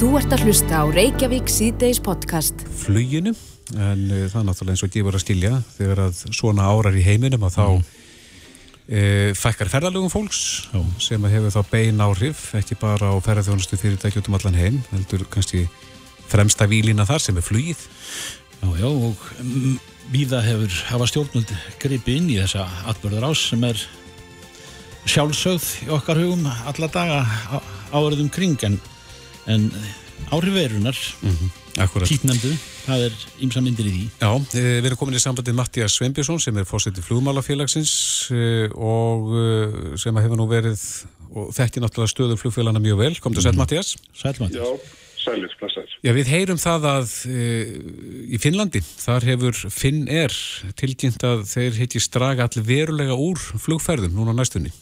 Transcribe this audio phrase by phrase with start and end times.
[0.00, 2.62] Þú ert að hlusta á Reykjavík síðdeis podcast.
[2.80, 3.34] Fluginu,
[3.76, 7.02] en uh, það er náttúrulega eins og gefur að skilja þegar að svona árar í
[7.04, 7.82] heiminum að þá mm.
[8.96, 10.38] uh, fækkar ferðalögum fólks
[10.72, 10.80] Já.
[11.04, 15.26] sem hefur þá bein áhrif, ekki bara á ferðarþjónustu fyrirtæki út um allan heim, heldur
[15.28, 15.66] kannski
[16.32, 17.82] fremsta výlina þar sem er flugið.
[18.62, 19.74] Já, já, og mm,
[20.14, 23.84] víða hefur hafa stjórnund gripi inn í þessa atbörður ás sem er
[25.04, 27.20] sjálfsögð í okkar hugum alla daga
[27.92, 28.80] áverðum kring en,
[29.50, 29.66] en
[30.30, 32.06] áhrifverunar mm -hmm.
[32.06, 32.52] kýtnendu,
[32.86, 34.04] það er ímsa myndir í því.
[34.20, 37.92] Já, eh, við erum komin í sambandið Mattias Sveinbjörnsson sem er fórsetið flugmálafélagsins
[38.30, 40.80] eh, og eh, sem hefur nú verið
[41.30, 43.14] og þekkir náttúrulega stöður flugfélagana mjög vel.
[43.20, 43.62] Kom til sæl mhm.
[43.62, 43.96] Mattias?
[44.14, 44.66] Sæl Mattias.
[44.66, 44.70] Já,
[45.24, 45.96] sælir, blessaður.
[46.02, 47.48] Já, við heyrum það að e,
[48.34, 50.34] í Finnlandi, þar hefur Finn er
[50.80, 54.72] tilkynnt að þeir heiti straga allir verulega úr flugferðum núna næstunni.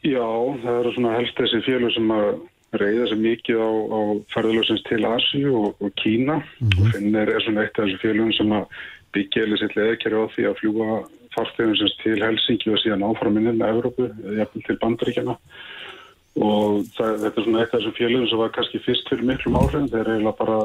[0.00, 0.24] Já,
[0.62, 2.28] það eru svona helst þessi félug sem að
[2.72, 4.00] reyða sér mikið á, á
[4.34, 6.80] ferðalöfsins til Asíu og, og Kína mm -hmm.
[6.80, 8.64] og Finnir er svona eitt af þessu félugum sem að
[9.12, 10.90] byggja eða sitt leðekjari á því að fljúa
[11.34, 14.04] fartegum til Helsingi og síðan áframinni með Evrópu,
[14.38, 15.36] jafnvel til Bandaríkjana
[16.36, 19.58] og það, þetta er svona eitt af þessu félugum sem var kannski fyrst fyrir miklum
[19.58, 20.58] áhrifin, þeir eiginlega bara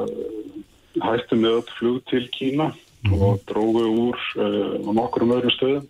[1.01, 3.21] hættu með öll flug til Kína mm -hmm.
[3.21, 5.85] og drógu úr uh, á nokkur um öðrum stöðum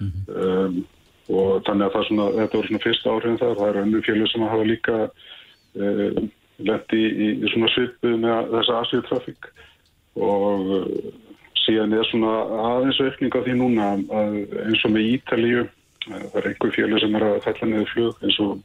[0.00, 0.42] mm -hmm.
[0.42, 0.86] um,
[1.28, 4.26] og þannig að það svona, þetta voru svona fyrsta áhrifin þar, það er önnu fjölu
[4.30, 5.10] sem hafa líka
[5.76, 9.48] lendi í, í svona svipu með þessa asíutrafík
[10.16, 10.86] og uh,
[11.66, 12.32] síðan er svona
[12.70, 17.02] aðeins aukning á því núna að eins og með Ítalíu uh, það er einhver fjölu
[17.02, 18.56] sem er að fella niður flug eins og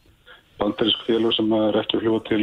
[0.62, 2.42] bandarisk fjölu sem er ekki að fljúa til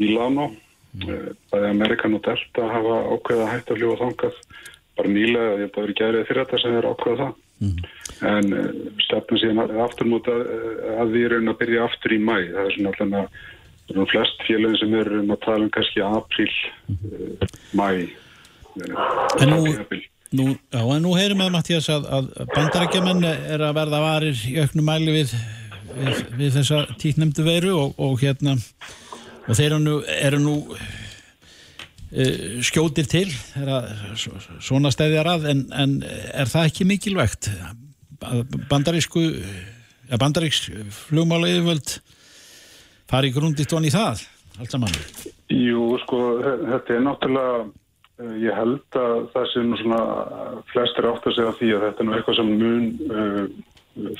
[0.00, 1.06] Milano mm.
[1.52, 4.44] það er Amerikan og Delta hafa ákveða hægt að fljúa þangað
[4.92, 7.90] bara nýlega, ég held að vera gærið fyrir þetta sem er ákveða það mm.
[8.32, 12.64] en stefnum síðan aftur mútið að, að við erum að byrja aftur í mæ það
[12.66, 13.50] er svona alltaf það
[13.90, 16.52] er flest félagin sem eru um að tala um kannski april,
[16.92, 17.46] uh,
[17.78, 17.86] mæ
[19.42, 19.66] en nú,
[20.32, 24.54] nú, já, en nú heyrum við Mattías að, að bandarækjaman er að verða varir í
[24.62, 25.34] auknum mæli við,
[25.92, 28.56] við, við þessa títnemdu veru og, og hérna
[29.42, 33.26] og þeir eru nú, eru nú uh, skjótir til
[33.60, 33.92] að,
[34.62, 37.52] svona stæðjar að en, en er það ekki mikilvægt?
[38.70, 39.26] Bandarísku
[40.20, 40.66] bandaríks
[41.08, 41.96] flugmála yfirvöld
[43.12, 44.24] fari grundist von í það
[44.60, 44.98] allt saman?
[45.52, 50.00] Jú, sko, þetta er náttúrulega eh, ég held að það sé nú svona
[50.72, 53.44] flestir átt að segja því að þetta er nú eitthvað sem mun uh,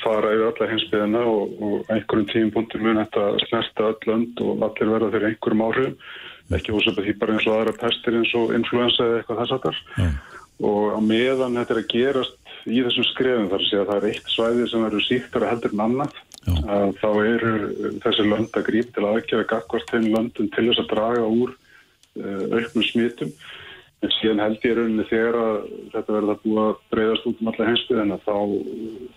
[0.02, 4.92] fara yfir alla hinsbyðina og, og einhverjum tímpunktur mun þetta snerta öll lönd og allir
[4.92, 5.96] verða fyrir einhverjum áhrifum
[6.52, 9.64] ekki ósöpa því bara eins og aðra pestir eins og influensa eða eitthvað þess að
[9.66, 10.16] þar mm.
[10.68, 12.36] og á meðan þetta er að gerast
[12.66, 15.74] í þessum skrefum þar sé að það er eitt svæði sem verður síktar að heldur
[15.74, 17.54] en annað að þá eru
[18.02, 22.44] þessi lönd að grípa til aðgjöra gagvart þeim löndum til þess að draga úr uh,
[22.58, 23.34] auknum smitum.
[24.02, 25.58] En síðan held ég rauninni þegar að
[25.92, 28.36] þetta verður að búa að breyðast út um alla heimsbyðina þá,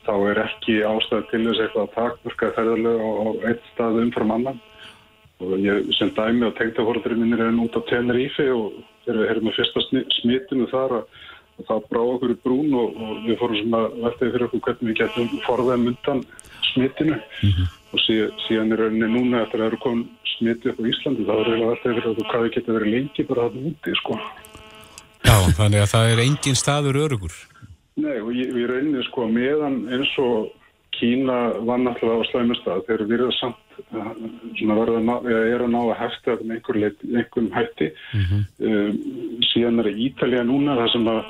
[0.06, 4.36] þá er ekki ástæði til þess eitthvað að takmörka ferðarlega á, á eitt stað umfram
[4.36, 4.60] annan.
[5.42, 8.78] Og ég sem dæmi að tengtahorðurinn minn er út á Tenerife og
[9.08, 9.84] þegar við erum með fyrsta
[10.20, 11.25] smitinu þar að
[11.56, 14.92] og það brá okkur í brún og, og við fórum svona veltaði fyrir okkur hvernig
[14.92, 16.22] við getum forðað myndan
[16.72, 17.72] smitinu mm -hmm.
[17.94, 20.06] og síðan, síðan er rauninni núna eftir að það eru komin
[20.36, 23.28] smiti upp á Íslandi þá er rauninni veltaði fyrir okkur hvað við getum verið lengi
[23.30, 24.20] bara að það úti sko.
[25.26, 27.36] Já, þannig að það er engin staður örugur
[27.96, 30.52] Nei, og ég, ég rauninni sko meðan eins og
[30.96, 33.65] Kína var náttúrulega á slæmustad þeir eru virðað samt
[34.60, 37.92] svona verða að ná, er að ná að hefta með einhver leit, einhverjum hætti.
[38.14, 38.42] Mm -hmm.
[38.70, 41.22] um, síðan er Ítalija núna það sem að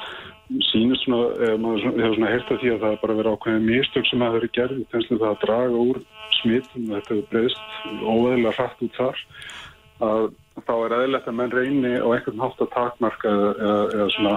[0.69, 4.21] sínist svona, maður hefur svona hérta því að það er bara verið ákveðið mistök sem
[4.21, 6.01] að það eru gerð þess að það draga úr
[6.39, 7.63] smittum þetta hefur breyðist
[8.03, 9.23] óveðilega hrætt út þar.
[10.05, 10.25] Að
[10.67, 14.35] þá er eðlert að menn reyni á einhvern hátt að takmarka eða, eða svona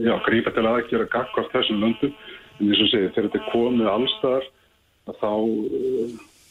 [0.00, 2.16] já, grípa til aðeins að gagga á þessum löndum.
[2.58, 4.50] En eins og segi, þegar þetta er komið allstaðar
[5.18, 5.30] þá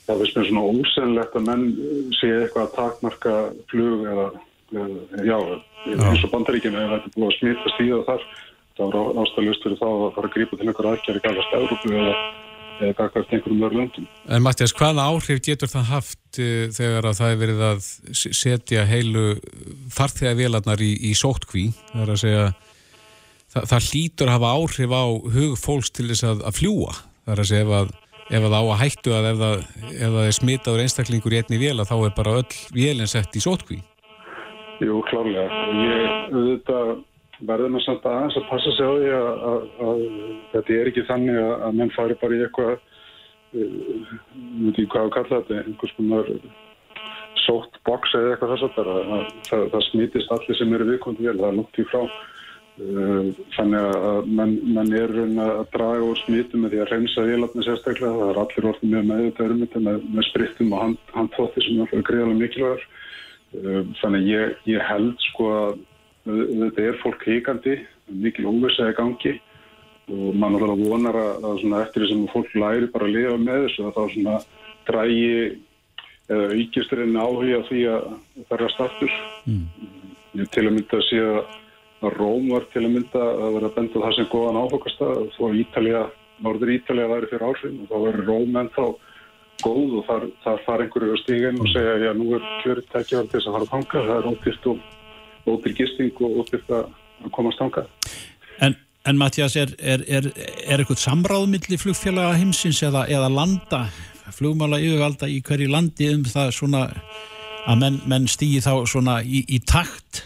[0.07, 1.65] það finnst mér svona ósennlegt að menn
[2.19, 3.35] sé eitthvað að takmarka
[3.71, 4.27] flug eða,
[5.27, 5.37] já,
[5.87, 8.29] eins og bandaríkjum eða þetta búið að smittast í það þar
[8.77, 12.15] þá er ástæðalust fyrir þá að fara að grípa til einhver aðgerri gafast Európu eða
[12.81, 14.07] eða gafast einhverjum öðru löndum.
[14.25, 18.85] En Mattias, hvaða áhrif getur það haft uh, þegar að það er verið að setja
[18.89, 19.25] heilu
[19.93, 21.67] farþegavélarnar í, í sótkví?
[21.91, 22.45] Það er að segja
[23.53, 25.05] það, það hlýtur að hafa áhrif á
[25.37, 26.95] hug fólks til þess að, að fljúa.
[27.21, 27.93] Það er að segja ef að
[28.31, 31.61] ef það á að hættu að ef það, ef það er smitaður einstaklingur í einni
[31.61, 33.81] vél að þá er bara öll vélinn sett í sótkví
[34.81, 35.45] Jú, klárlega.
[35.77, 36.87] Ég auðvitað
[37.45, 40.01] verður maður samt aðeins að passa sig á því að, að, að
[40.53, 42.73] þetta er ekki þannig að, menn fari bara í eitthvað
[43.51, 44.11] ég uh,
[44.63, 46.29] veit ekki hvað að kalla þetta einhvers konar
[47.41, 48.91] sótt box eða eitthvað þess að
[49.49, 52.01] það, það, smítist allir sem eru viðkondi vel, það er lútt í frá
[52.79, 55.11] þannig að menn, menn er
[55.43, 59.07] að draga úr smítum með því að reynsa vélarni sérstaklega, það er allir orðin með
[59.09, 64.29] meðvitaður um þetta með, með sprittum og hand, handþótti sem er greiðalega mikilvægur uh, þannig
[64.31, 65.79] ég, ég held sko að
[66.25, 67.77] þetta er fólk híkandi
[68.11, 69.35] mikil óvissaði gangi
[70.11, 73.37] og mann er alveg vonar að, að eftir því sem fólk læri bara að lifa
[73.41, 74.37] með þessu að þá svona
[74.89, 75.31] drægi
[76.31, 78.05] eða aukist reyna áhuga því að
[78.47, 79.17] það er að startur
[79.49, 79.65] mm.
[80.39, 81.41] ég til að mynda að sé að
[82.01, 86.03] Róm var til að mynda að vera bendað það sem góðan áfokast að þó Ítalija,
[86.41, 88.85] Norður Ítalija væri fyrir áhrifin og þá verður Róm ennþá
[89.61, 93.27] góð og þar, þar far einhverju á stíginn og segja já nú er kjörið tekjað
[93.27, 97.29] til þess að fara að tanga það er ótyrt og ótyrt gisting og ótyrt að
[97.35, 97.85] komast tanga
[98.61, 100.27] En En Mattias, er, er, er,
[100.69, 103.79] er eitthvað samráðmilli flugfélaga heimsins eða, eða landa,
[104.29, 106.83] flugmála yfirvalda í hverju landi um það svona
[107.65, 110.21] að menn, menn stýði þá svona í, í takt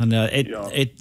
[0.00, 0.52] þannig að einn
[0.82, 0.92] ein,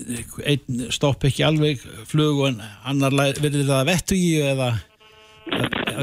[0.54, 4.74] ein stopp ekki alveg flug og annar verður það vettu í eða,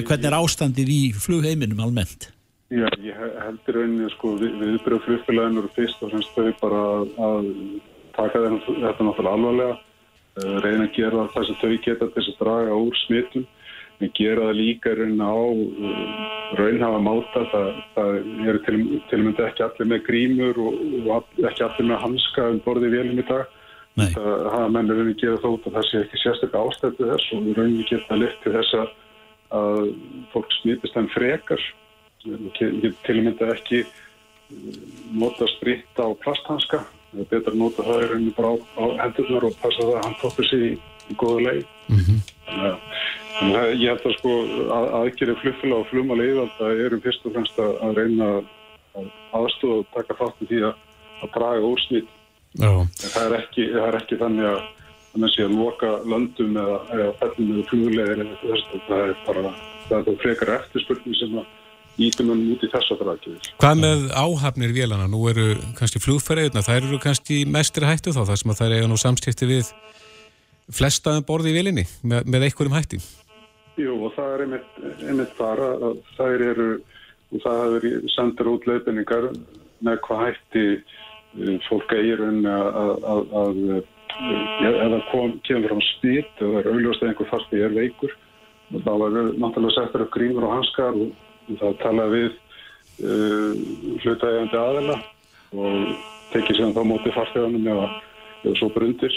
[0.02, 2.30] hvernig er ástandið í flugheiminum almennt?
[2.68, 7.12] Já, ég heldur rauninni sko við, viðbröð flugfélaginu eru fyrst og semst þau bara að,
[7.28, 7.52] að
[8.18, 9.76] taka þetta náttúrulega alvarlega
[10.38, 13.46] Eh, reyna að gera það sem þau geta til þess að draga úr smittum
[13.98, 16.24] en gera það líka raun á eh,
[16.58, 17.44] raunhafa máta.
[17.52, 18.18] Það, það
[18.48, 18.80] eru til,
[19.10, 22.92] til og með ekki allir með grímur og, og ekki allir með hanska um borði
[22.94, 23.54] vélum í dag.
[23.98, 24.12] Nei.
[24.14, 27.48] það hafa mennur raunin að gera þótt að það sé ekki sérstaklega ástættu þess og
[27.56, 29.88] raunin geta litt til þess að
[30.30, 31.64] fólk smitist en frekar.
[32.58, 33.82] Til og með ekki
[35.18, 36.84] nota spritt á plasthanska.
[37.08, 39.94] Það er betra að nota það í rauninu bara á, á hendurnar og passa það
[39.96, 40.72] að hann toppir sér í,
[41.08, 42.18] í góðu leið mm -hmm.
[42.46, 42.97] þannig að
[43.38, 44.34] ég held að sko
[44.74, 49.92] að, aðgerið flugfélag og flugmáli það eru fyrst og fremst að, reyna að aðstofa og
[49.94, 50.80] taka þátt í því að,
[51.22, 52.10] að draga úr smitt
[52.58, 54.58] það er ekki, það er ekki þannig að
[55.08, 58.24] þannig að sé að loka löndum eða, eða fellum eða flugleðir
[58.88, 59.54] það er bara
[59.88, 61.54] það er frekar eftirspurning sem að
[61.98, 63.38] ítum hann út í þessa frækjur.
[63.58, 65.08] Hvað með áhafnir vélana?
[65.10, 65.48] Nú eru
[65.78, 69.48] kannski flugferðina, þær eru kannski mestri hættu þá, þar sem að þær eiga nú samskipti
[69.50, 69.72] við
[70.78, 73.00] flestaðan borði í vélinni með, með einhverjum hætti.
[73.78, 76.70] Jú og það er einmitt, einmitt þar að þær eru,
[77.30, 79.28] og það hefur sendur út leifinningar
[79.86, 83.84] með hvað hætti eh, fólk eigir að,
[84.18, 88.14] eða kom, kemur á spýt eða er auðvitað einhver fasti er veikur
[88.74, 93.52] og þá er náttúrulega settur upp grímur og hanskar og það tala við uh,
[94.02, 94.98] hlutægjandi aðela
[95.54, 95.92] og
[96.34, 97.86] tekið sér þá mótið farþeganum eða,
[98.42, 99.14] eða svo brundir.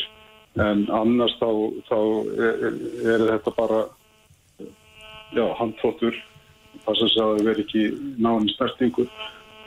[0.60, 1.50] En annars þá,
[1.88, 1.98] þá
[2.48, 2.78] er,
[3.14, 3.82] er þetta bara
[5.36, 6.18] já, handfóttur
[6.86, 7.84] passa sig að það veri ekki
[8.22, 9.06] náðan snertingu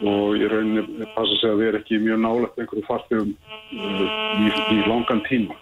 [0.04, 4.04] og ég rauninni passa sig að það veri ekki mjög nálægt einhverju farþegum uh,
[4.42, 5.58] í, í langan tíma.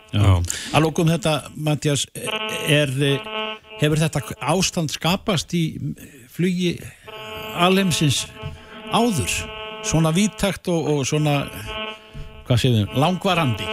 [0.72, 2.94] Að lókum þetta, Mattias er,
[3.82, 5.64] hefur þetta ástand skapast í
[6.32, 6.76] flugi
[7.60, 8.24] alheimsins
[8.92, 9.42] áður?
[9.82, 11.40] Svona vítakt og, og svona
[12.46, 13.66] hvað séum við, langvarandi?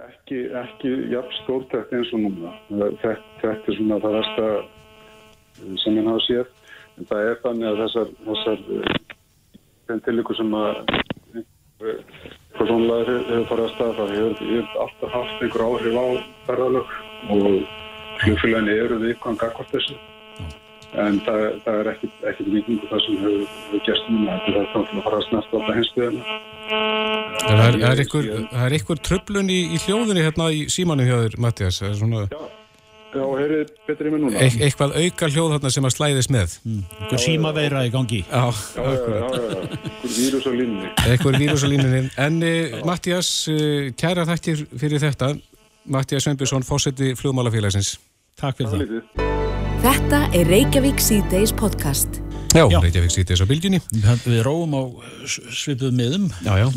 [0.00, 2.54] Ekki, ekki jafn stórtækt eins og núna.
[2.70, 4.48] Þetta, þetta er svona það versta
[5.82, 6.52] sem ég hafa séð.
[6.98, 8.62] En það er þannig að þessar þessar
[9.88, 10.80] þenn tilíku sem að
[12.58, 16.06] personlega hefur farið að staða það hefur alltaf haft einhver áhrif á
[16.48, 16.94] ferðalög
[17.34, 17.44] og
[18.24, 19.98] hljóðfélagin eru við ykkur angakvart þessu
[20.98, 24.36] en það, það er ekkit, ekkit vikingu það sem hefur, hefur gæst núna.
[24.46, 28.26] Þetta er til að fara að snart á það hinstuðina Það er, er, ykkur,
[28.64, 31.78] er ykkur tröflun í, í hljóðunni hérna í símanu hjá þér, Mattias?
[31.96, 32.26] Svona...
[32.28, 32.40] Já,
[33.14, 36.56] já heyrið betur í mig núna e Eitthvað auka hljóð hérna sem að slæðis með
[36.62, 36.82] mm.
[36.98, 42.02] Eitthvað símaveira í gangi Já, já, já, eitthvað vírus á línunni Eitthvað vírus á línunni
[42.26, 45.32] En eh, Mattias, eh, kæra þættir fyrir þetta
[45.88, 47.96] Mattias Sveinbjörnsson, fósetti fljóðmálafélagsins
[48.38, 49.36] Takk fyrir það
[49.78, 52.16] Þetta er Reykjavík C-Days podcast.
[52.50, 52.80] Já, já.
[52.82, 53.78] Reykjavík C-Days á bylginni.
[54.24, 54.82] Við róum á
[55.54, 56.24] svipuð miðum,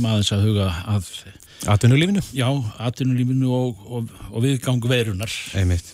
[0.04, 1.10] maður að huga að...
[1.72, 2.22] Atvinnulífinu?
[2.38, 2.46] Já,
[2.82, 5.34] atvinnulífinu og, og, og viðgang verunar.
[5.58, 5.90] Einmitt.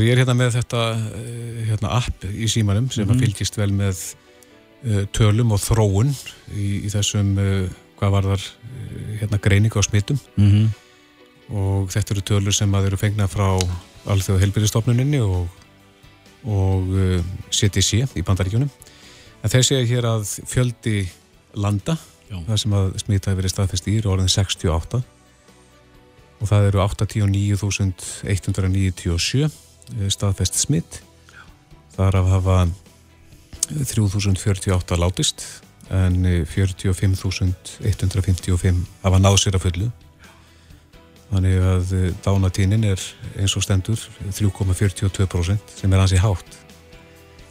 [0.00, 4.14] Ég er hérna með þetta eh, hérna, app í símanum sem mm fylgist vel með
[4.86, 6.14] uh, tölum og þróun
[6.54, 7.68] í, í þessum, uh,
[7.98, 8.42] hvað var þar,
[9.20, 10.18] hérna greining á smittum.
[10.36, 10.68] Mm -hmm.
[11.52, 13.58] Og þetta eru tölur sem að eru fengna frá
[14.06, 15.48] alþjóða helbyrðistofnuninni og
[16.42, 17.22] og uh,
[18.16, 18.70] í bandaríkjunum
[19.42, 21.08] en þeir segja hér að fjöldi
[21.54, 21.96] landa
[22.28, 22.36] Já.
[22.48, 24.98] það sem að smitaði verið staðfest í er orðin 68
[26.42, 29.50] og það eru 89.197
[30.12, 30.92] staðfest smitt
[31.96, 32.58] þar af hafa
[33.68, 35.38] 3048 látist
[35.92, 36.16] en
[36.48, 39.88] 45.155 hafa náð sér að fullu
[41.32, 41.86] þannig að
[42.24, 43.00] dánatínin er
[43.40, 46.50] eins og stendur 3,42% sem er hansi hátt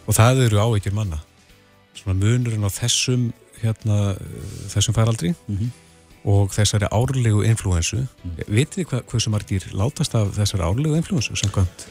[0.05, 1.19] og það eru áveikir manna
[1.97, 3.23] svona munurinn á þessum
[3.61, 4.15] hérna,
[4.71, 5.71] þessum færaldri mm -hmm.
[6.31, 7.97] og þessari árlegu influensu.
[7.97, 8.45] Mm -hmm.
[8.47, 11.87] Vitið þið hvað, hvað sem margir látast af þessari árlegu influensu sem kvant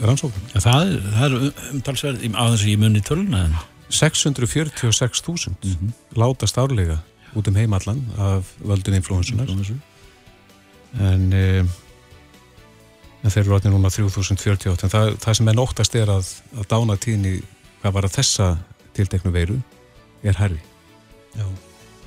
[0.00, 0.50] rannsóknum?
[0.54, 1.36] Ja, það, það er
[1.72, 3.46] umtalsverð á þess að ég munni töluna.
[3.94, 5.90] 646.000 mm -hmm.
[6.18, 6.98] látast árlega
[7.34, 9.48] út um heimallan af völdun influensunar.
[9.48, 9.74] Influensu.
[11.00, 11.64] En, e,
[13.22, 14.84] en þeir eru átni núna 3048.
[14.84, 17.42] En það, það sem er nóttast er að, að dána tíðni
[17.82, 18.56] hvað var að þessa
[18.94, 19.60] tildeknu veiru
[20.22, 20.60] er herri.
[21.34, 21.46] Já.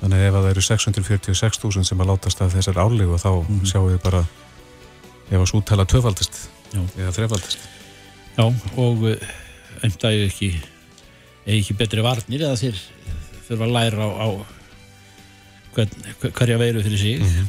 [0.00, 3.66] Þannig að ef það eru 646.000 sem að látast af þessar álegu þá mm -hmm.
[3.66, 4.24] sjáum við bara
[5.30, 7.58] ef að súttala töfaldist eða þrefaldist.
[8.38, 8.44] Já,
[8.78, 9.02] og
[9.82, 10.52] einnig að ekki,
[11.58, 12.76] ekki betri varnir eða þeir
[13.48, 14.28] þurfa að læra á, á
[15.74, 15.88] hver,
[16.30, 17.18] hverja veiru fyrir sig.
[17.18, 17.48] Mm -hmm.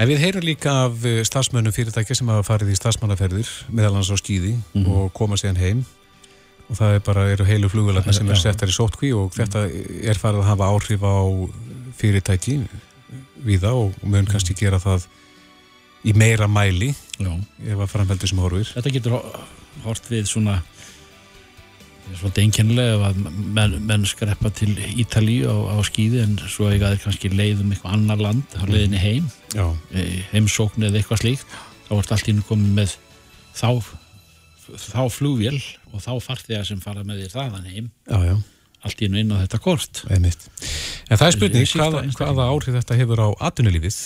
[0.00, 4.16] En við heyrum líka af starfsmönnum fyrirtækja sem hafa farið í starfsmannaferðir meðal hans á
[4.16, 4.88] skýði mm -hmm.
[4.88, 5.84] og koma síðan heim
[6.70, 9.66] og það er bara, eru heilu flugularna sem er settar í sótkví og þetta
[10.10, 11.18] er farið að hafa áhrif á
[11.98, 12.60] fyrirtæki
[13.44, 15.06] við það og mun kannski gera það
[16.04, 17.32] í meira mæli Já.
[17.66, 19.18] ef að framveldi sem horfir Þetta getur
[19.84, 20.60] hort við svona
[22.18, 23.18] svona einkennilega að
[23.54, 27.96] menn, menn skreppa til Ítali á, á skýði en svo eiga þeir kannski leiðum eitthvað
[27.96, 29.26] annar land á leiðinni heim.
[29.54, 31.58] E, heimsókn eða eitthvað slíkt.
[31.88, 32.96] Þá vart allt ínum komið með
[33.58, 33.68] þá
[34.70, 35.58] þá flugvél
[35.90, 37.90] og þá farþegar sem fara með þér þaðan heim.
[38.06, 38.36] Já, já.
[38.86, 40.04] allt í nú inn á þetta kort.
[40.10, 40.46] Einmitt.
[41.10, 43.98] En það er spurning hvaða, hvaða áhrif þetta hefur á atvinnulífið?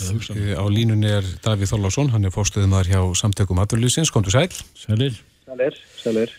[0.57, 4.49] Á línunni er Davíð Þorlásson hann er fórstuðumar hjá samtökum atvinnulífsins, komdu sæl.
[4.73, 6.33] Sælir Sælir, sælir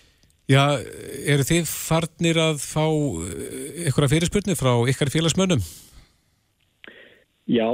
[0.45, 0.77] Já,
[1.25, 2.85] eru þið farnir að fá
[3.89, 5.63] ykkur að fyrirspurni frá ykkar félagsmönnum?
[7.49, 7.65] Já,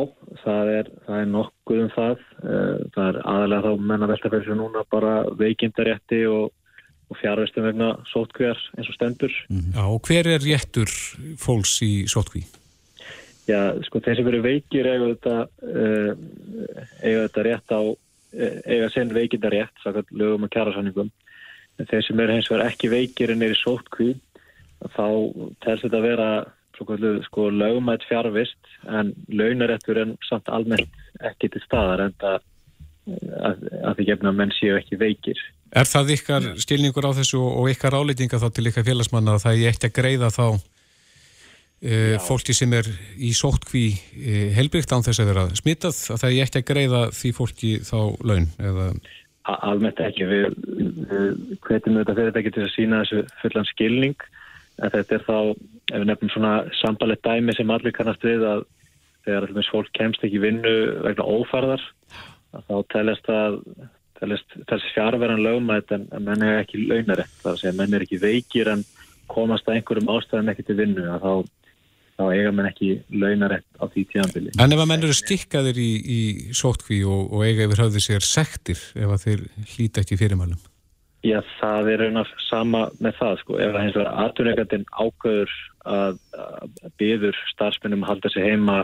[0.44, 2.24] það er, það er nokkuð um það.
[2.44, 6.50] Eh, það er aðalega þá menna veltafælsum núna bara veikindarétti og,
[7.12, 9.36] og fjárvestum vegna sótkvíjar eins og stendur.
[9.52, 9.76] Mhm.
[9.76, 10.96] Já, og hver er réttur
[11.40, 12.46] fólks í sótkví?
[13.52, 16.12] Já, sko þeir sem eru veikir eiga þetta, uh,
[17.02, 17.82] eiga þetta rétt á,
[18.38, 21.12] eh, eiga sen veikindarétt, sakað lögum og
[21.82, 21.90] kjærasanningum.
[21.90, 24.16] Þeir sem eru hens vegar ekki veikir en er í sótkví,
[24.96, 25.06] þá
[25.64, 26.30] telst þetta að vera
[27.28, 28.58] sko lögumætt fjárvist
[28.90, 30.90] en launarettur en samt almennt
[31.22, 32.40] ekki til staðar en það
[33.46, 35.38] að, að því gefna menn séu ekki veikir.
[35.72, 39.62] Er það ykkar stilningur á þessu og ykkar áleitinga þá til ykkar félagsmanna að það
[39.62, 40.46] er ekki að greiða þá
[41.82, 42.90] e, fólki sem er
[43.22, 43.86] í sótkví
[44.18, 47.72] e, helbyggt án þess að vera smittað að það er ekki að greiða því fólki
[47.86, 48.90] þá laun eða
[49.50, 50.43] Almennt ekki, við,
[51.65, 54.27] hvetjum þetta fyrirtæki til að sína þessu fullan skilning.
[54.81, 55.38] En þetta er þá,
[55.91, 58.67] ef við nefnum svona sambalett dæmi sem allir kannast við að
[59.25, 61.83] þegar allmest fólk kemst ekki vinnu vegna ófarðar
[62.51, 63.60] þá telest það
[64.21, 68.19] þessi fjárverðan lögumætt en menn er ekki launarett, það er að segja menn er ekki
[68.21, 68.83] veikir en
[69.31, 71.05] komast að einhverjum ástæðan ekki til vinnu.
[71.10, 71.33] Að þá,
[72.22, 74.54] þá eiga menn ekki launarett á því tíðanbili.
[74.62, 76.20] En ef að menn eru stikkaðir í, í
[76.58, 80.62] sótkví og, og eiga yfir höfði sér sektir ef að þeir hlýta ekki fyrirmælum?
[81.22, 83.58] Já, það er raunar sama með það sko.
[83.62, 88.78] Ef það hins vegar aðtunleikandinn ágöður að, að byður starfsmennum að halda sig heima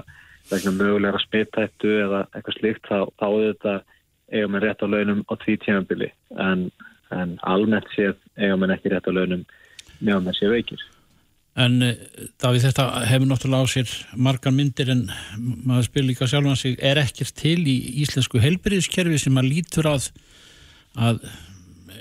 [0.51, 3.73] vegna mögulega smittættu eða eitthvað slíkt, þá áður þetta
[4.31, 6.11] eiga mann rétt á launum á því tímanbili
[6.43, 6.67] en,
[7.15, 9.43] en almennt séð eiga mann ekki rétt á launum
[9.99, 10.85] meðan það sé veikir.
[11.57, 11.97] En eh,
[12.41, 16.77] Davíð þetta hefur náttúrulega á sér margar myndir en maður spyr líka sjálf að sig
[16.85, 20.11] er ekkert til í íslensku helbriðskerfi sem að lítur að
[20.97, 21.21] að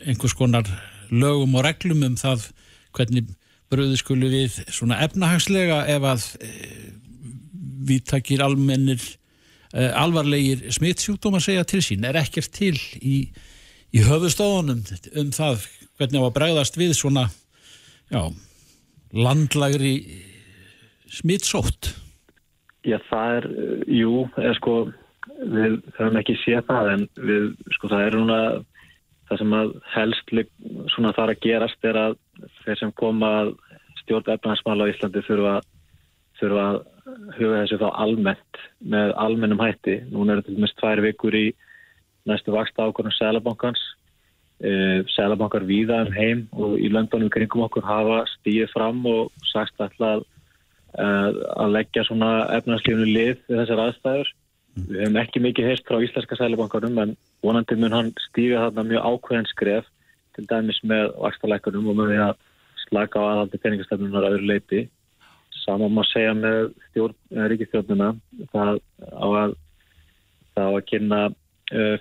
[0.07, 0.69] einhvers konar
[1.11, 2.49] lögum og reglum um það
[2.97, 3.29] hvernig
[3.73, 6.51] bröðu skulu við svona efnahagslega ef að e,
[7.87, 12.07] við takir almennir e, alvarlegir smittsjúkdóma segja til sín?
[12.07, 13.27] Er ekkert til í,
[13.93, 14.85] í höfustofunum
[15.19, 15.67] um það
[15.99, 17.27] hvernig á að bregðast við svona
[18.13, 18.31] já,
[19.17, 19.97] landlagri
[21.11, 21.93] smittsótt
[22.87, 23.47] Já það er,
[23.91, 24.75] jú, eða sko
[25.37, 28.41] við höfum ekki séð það en við, sko það er núna
[29.27, 30.35] það sem að helst
[30.95, 32.19] svona þar að gerast er að
[32.63, 33.31] þeir sem koma
[34.03, 35.57] stjórn efnahagsmála á Íslandi þurfa,
[36.39, 36.79] þurfa að
[37.37, 38.61] huga þessu þá almennt
[38.95, 39.99] með almennum hætti.
[40.13, 41.47] Nún er þetta dæmis tvær vikur í
[42.27, 43.83] næstu vaksta ákvörnum Sælabankans.
[44.57, 49.77] E, Sælabankar víða um heim og í löndunum kringum okkur hafa stíðið fram og sagt
[49.77, 50.25] alltaf
[50.97, 54.33] að, að leggja svona efnahagslífnu lið við þessar aðstæður.
[54.77, 59.07] Við hefum ekki mikið heist frá Íslenska Sælabankarum en vonandi mun hann stíga þarna mjög
[59.11, 59.93] ákveðin skref
[60.37, 62.35] til dæmis með vakstalækunum og því að
[62.87, 64.89] slaka á aðhaldi peningastöfnunar öðru leiti.
[65.67, 66.71] saman má segja með
[67.51, 68.13] ríkistjórnuna
[68.53, 69.55] það á að,
[70.63, 71.21] að kynna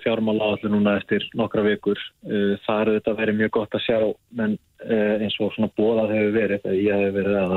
[0.02, 1.98] fjármála allir núna eftir nokkra vikur.
[2.22, 3.98] Það eru þetta verið mjög gott að sjá
[4.38, 4.54] menn
[4.84, 7.56] uh, eins og svona bóðað hefur verið þegar ég hef verið að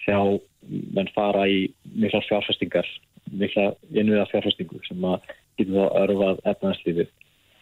[0.00, 0.18] sjá
[0.96, 1.62] menn fara í
[1.96, 2.88] mikla fjárfestingar,
[3.30, 7.10] mikla innviða fjárfestingu sem að getur þá örfað efnarslífið.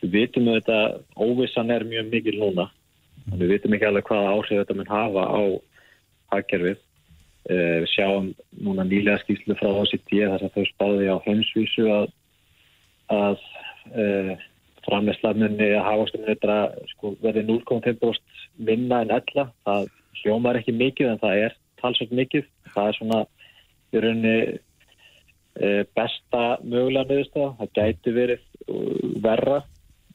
[0.02, 0.80] Við vitum að þetta
[1.26, 2.68] óvissan er mjög mikil núna.
[3.34, 5.40] Við vitum ekki alveg hvaða áhrif þetta mun hafa á
[6.34, 6.84] hagkerfið.
[7.48, 12.10] Uh, við sjáum núna nýlega skýrslu frá OCD þar sem þau spáði á heimsvísu að,
[13.14, 13.38] að
[13.92, 14.46] uh,
[14.86, 16.36] framleyslarmunni að hafastunni
[16.92, 19.48] sko, verði 0,5% minna en ella.
[19.66, 19.90] Það
[20.22, 22.48] hljómar ekki mikið en það er talsveit mikið.
[22.74, 23.20] Það er svona
[23.92, 27.54] í rauninni uh, besta mögulega meðustöða.
[27.60, 28.44] Það gæti verið
[29.24, 29.62] verra.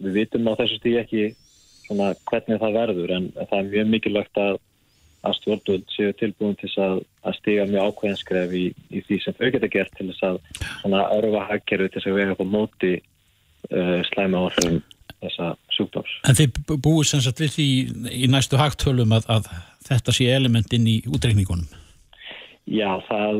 [0.03, 1.25] Við vitum á þessu stíð ekki
[1.85, 4.61] svona, hvernig það verður en það er mjög mikilvægt að
[5.23, 9.49] að stjórnvöld séu tilbúin til að, að stiga mjög ákveðinskref í, í því sem þau
[9.55, 13.12] geta gert til þess að örfa hagkerfi til þess að vega upp á móti uh,
[14.09, 14.81] slæma áhrifum
[15.23, 16.15] þessa sjúkdóms.
[16.27, 17.67] En þið búið sem sagt við því
[18.23, 19.47] í næstu hagtölum að, að
[19.87, 21.69] þetta sé element inn í útreikningunum?
[22.67, 23.39] Já, það,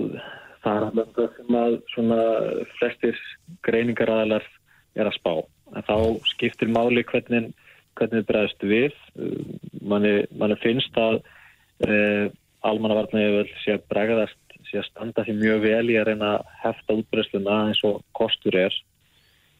[0.63, 2.21] það er alveg sem að svona
[2.77, 3.19] flestir
[3.67, 4.47] greiningaræðalar
[4.99, 5.33] er að spá.
[5.73, 5.95] En þá
[6.29, 7.51] skiptir máli hvernig,
[7.99, 8.97] hvernig bregðast við.
[9.83, 11.23] Manni, manni finnst að
[11.83, 12.29] Uh,
[12.63, 14.39] almannavarnið sé að bregðast,
[14.69, 18.55] sé að standa því mjög vel í að reyna að hefta útbreysluna eins og kostur
[18.55, 18.75] er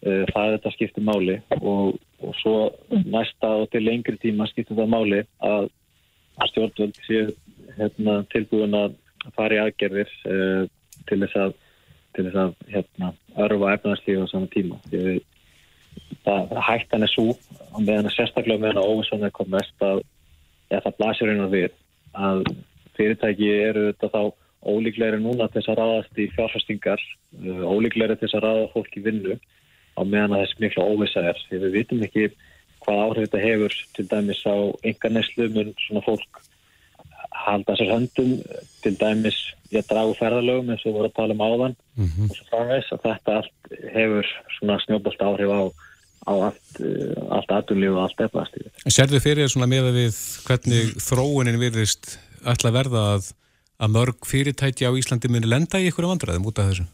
[0.03, 2.55] það er þetta skiptið máli og, og svo
[2.91, 5.69] næsta og til lengri tíma skiptið það máli að,
[6.51, 7.22] stjórnvöld sé
[7.77, 8.98] hérna, tilbúin að
[9.36, 10.65] fara í aðgerðir uh,
[11.10, 11.53] til þess að
[12.13, 13.07] til þess að hérna,
[13.41, 14.75] örfa efnarslíf á saman tíma.
[14.91, 15.24] Við,
[16.25, 20.03] það, hættan er svo og meðan að sérstaklega meðan að óvissan er komast að
[20.69, 21.74] ja, það blasir einu við
[22.13, 22.43] að
[22.98, 24.22] fyrirtæki eru þetta þá
[24.63, 27.01] ólíklegri núna til þess að ráðast í fjárfæstingar,
[27.41, 29.39] uh, ólíklegri til þess að ráða fólk í vinnu
[29.98, 31.44] á meðan að þess mikla óvisa er.
[31.51, 32.29] Við vitum ekki
[32.84, 36.42] hvað áhrif þetta hefur til dæmis á enga neslu mun svona fólk
[37.44, 38.36] halda sér höndum
[38.84, 39.40] til dæmis
[39.74, 42.29] ég dragu ferðalögum eins og voru að tala um áðan mm -hmm.
[42.29, 44.27] og svo framvegs að þetta allt hefur
[44.58, 45.62] svona snjóbolt áhrif á
[46.24, 48.68] á allt, eh, allt aðunlíf og allt eflastíð.
[48.88, 53.32] Serðu fyrir svona með að við hvernig þróunin virðist ætla að verða að,
[53.84, 56.86] að mörg fyrirtæki á Íslandi muni lenda í ykkur vandræðum út af þessu?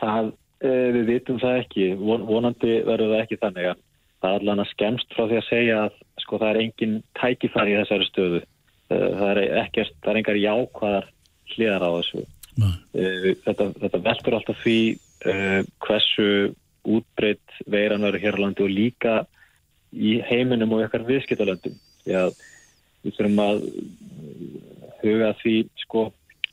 [0.00, 0.32] Það,
[0.64, 3.82] við vitum það ekki, Von, vonandi verður það ekki þannig að
[4.24, 7.74] það er allan að skemst frá því að segja að sko það er engin tækifæri
[7.74, 8.40] í þessari stöðu.
[8.88, 11.10] Eh, það er ekkert, það er engar jákvæðar
[11.54, 12.24] hliðar á þessu.
[13.44, 14.78] Þetta, þetta veldur alltaf því
[15.82, 16.26] hversu
[16.84, 19.14] útbreytt veiran verður hér á landi og líka
[19.94, 21.76] í heiminum og ykkar viðskiptalöndum.
[22.04, 23.64] Við þurfum að
[25.02, 26.04] huga því sko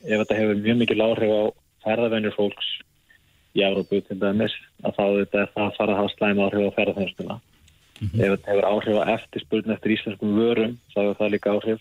[0.02, 1.42] ef þetta hefur mjög mikil áhrif á
[1.84, 2.70] ferðavennir fólks
[3.56, 6.68] í Európu til dæmis að þá þetta er það að fara að hafa slæma áhrif
[6.68, 7.38] á ferðavennstuna.
[8.00, 8.20] Mm -hmm.
[8.20, 11.80] Ef þetta hefur áhrif á eftirspurnin eftir íslenskum vörum þá hefur það líka áhrif.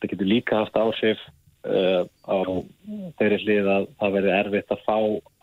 [0.00, 1.20] Það getur líka haft áhrif
[1.66, 2.36] uh, á
[3.18, 4.98] þeirri hlið að það verður erfitt að fá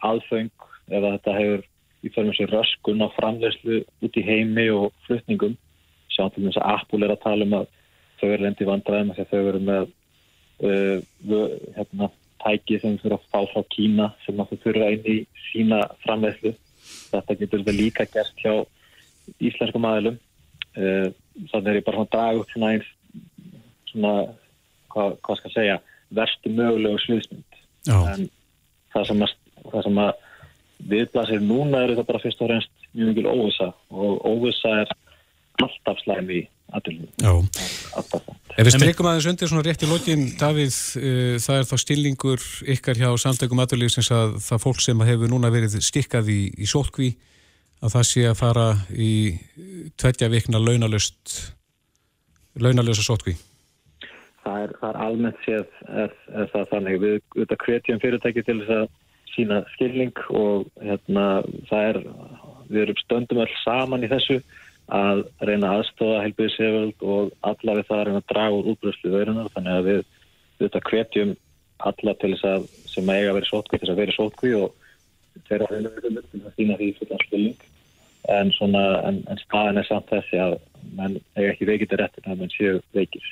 [0.10, 0.52] aðföng
[0.88, 1.66] ef þetta hefur
[2.06, 5.58] í förmum sér röskun á framlegslu út í heimi og flutningum
[6.14, 7.68] sjá til þess að Apple er að tala um að
[8.20, 9.90] þau eru lendi vandræðum að þau eru með
[10.68, 10.98] uh,
[11.78, 12.10] hérna,
[12.44, 15.18] tæki sem eru að fá frá Kína sem þau þurfa inn í
[15.50, 16.54] sína framlegslu
[17.12, 18.54] þetta getur þetta líka gert hjá
[19.44, 20.20] íslenskum aðilum.
[20.78, 21.10] Uh,
[21.52, 22.90] þannig er ég bara svona drag upp svona eins
[23.90, 24.14] svona,
[24.94, 25.78] hvað, hvað skal segja
[26.18, 27.62] verstu mögulegu sluðsmynd
[27.96, 28.28] en
[28.94, 29.34] það sem að,
[29.72, 30.12] það sem að
[30.92, 34.94] viðblasir núna er þetta bara fyrst og reynst mjög mikil óvisa og óvisa er
[35.64, 36.44] alltaf slæm í.
[38.58, 42.46] Ef við streikum aðeins undir svona rétt í lokin, Davíð, uh, það er þá stillingur
[42.76, 47.14] ykkar hjá samtökum aðlunlífsins að það fólk sem hefur núna verið stikkað í, í sótkví
[47.84, 49.12] að það sé að fara í
[50.02, 51.36] tveggja vikna launalust
[52.58, 53.36] launalösa sótkví.
[54.44, 55.66] Það er, það er almennt séð
[56.04, 57.02] er, er það þannig.
[57.04, 58.88] Við auðvitað hvetjum fyrirtæki til þess að
[59.36, 61.26] sína skilning og hérna
[61.70, 62.00] það er,
[62.72, 64.40] við erum stöndum all saman í þessu
[64.88, 69.50] að reyna aðstofa helbiðseföld og alla við það að reyna að draga úr útbröðslu veirunar
[69.56, 70.04] þannig að við
[70.62, 71.34] þetta hvetjum
[71.88, 74.54] alla til þess að sem að eiga að vera sótkví til þess að vera sótkví
[74.58, 74.86] og
[75.50, 77.66] þeirra til að sína því fullan skilning
[78.28, 80.58] en, svona, en, en staðin er samt þessi að
[80.98, 83.28] menn eiga ekki veikið réttin að menn séu veikir.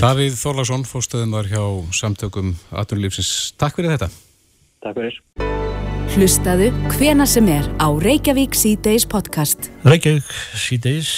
[0.00, 3.52] Davíð Þorlarsson, fórstöðum var hjá samtökum Atunlífsins.
[3.60, 4.10] Takk fyrir þetta.
[4.84, 5.73] Takk fyrir.
[6.14, 9.66] Hlustaðu hvena sem er á Reykjavík C-Days podcast.
[9.82, 10.28] Reykjavík
[10.62, 11.08] C-Days,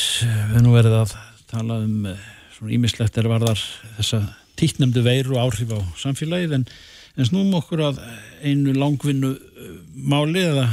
[0.55, 1.11] við nú verðum að
[1.51, 2.23] tala um eh,
[2.55, 3.61] svona ímislegt er varðar
[3.99, 4.23] þessa
[4.57, 6.65] tíknemdu veiru áhrif á samfélagið en,
[7.13, 8.01] en snúm okkur að
[8.41, 10.65] einu langvinnu uh, máli eða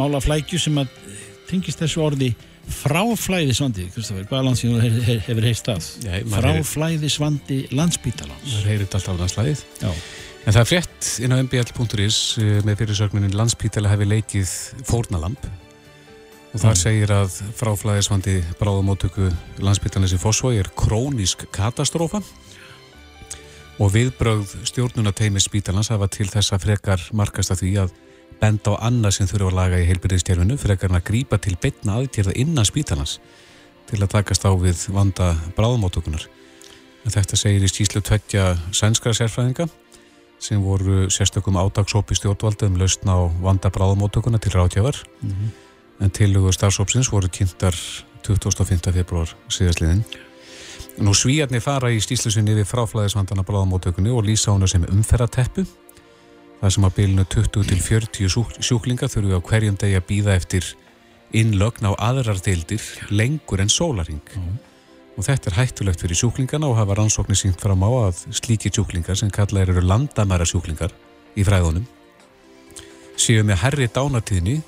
[0.00, 0.94] málaflækju sem að
[1.50, 2.30] tengist þessu orði
[2.78, 5.90] fráflæðisvandi, Kristoffer, hvaða landsíðun hefur, hefur, hefur heist að?
[6.38, 8.48] Fráflæðisvandi landsbítalans.
[8.48, 9.62] Það heyrið alltaf á landslæðið.
[9.84, 9.92] Já.
[10.48, 14.52] En það er frétt inn á mbl.is eh, með fyrirsögnunin landsbítala hefur leikið
[14.88, 16.78] fórnalamp og þar mm.
[16.80, 19.26] segir að fráflæðisvandi bráðamótöku
[19.60, 22.22] landsbítalans í Fossvói er krónísk katastrófa
[23.76, 27.92] og viðbröð stjórnunateimi spítalans hafa til þessa frekar markast að því að
[28.40, 31.98] benda á annað sem þurfa að laga í heilbyrðistjárfinu frekar en að grýpa til betna
[32.00, 33.18] aðtjörða innan spítalans
[33.90, 36.24] til að takast á við vanda bráðamótökunar.
[37.04, 39.68] En þetta segir í skýslu tveggja sænskara sérfræðinga
[40.38, 46.04] sem voru sérstökum ádagsópi stjórnvaldum lausna á vanda bráðamótökuna til ráðtjávar mm -hmm.
[46.04, 47.74] en tilugu starfsópsins voru kynntar
[48.22, 48.92] 25.
[48.92, 50.04] februar síðastliðin.
[50.98, 55.64] Nú svíjarnir fara í stíslusinni við fráflæðisvandana bráðamótökunni og lýsa hana sem umferrateppu.
[56.60, 58.28] Það sem að bylnu 20 til 40
[58.60, 60.64] sjúklinga þurfu á hverjum degi að býða eftir
[61.32, 64.22] innlögn á aðrar deildir lengur en sólaring.
[64.34, 64.58] Mm.
[65.18, 69.18] Og þetta er hættulegt fyrir sjúklingana og hafa rannsóknir sínt fram á að slíki sjúklingar
[69.18, 70.94] sem kallaðir eru landamæra sjúklingar
[71.34, 71.86] í fræðunum
[73.18, 74.60] séu með herri dánatíðni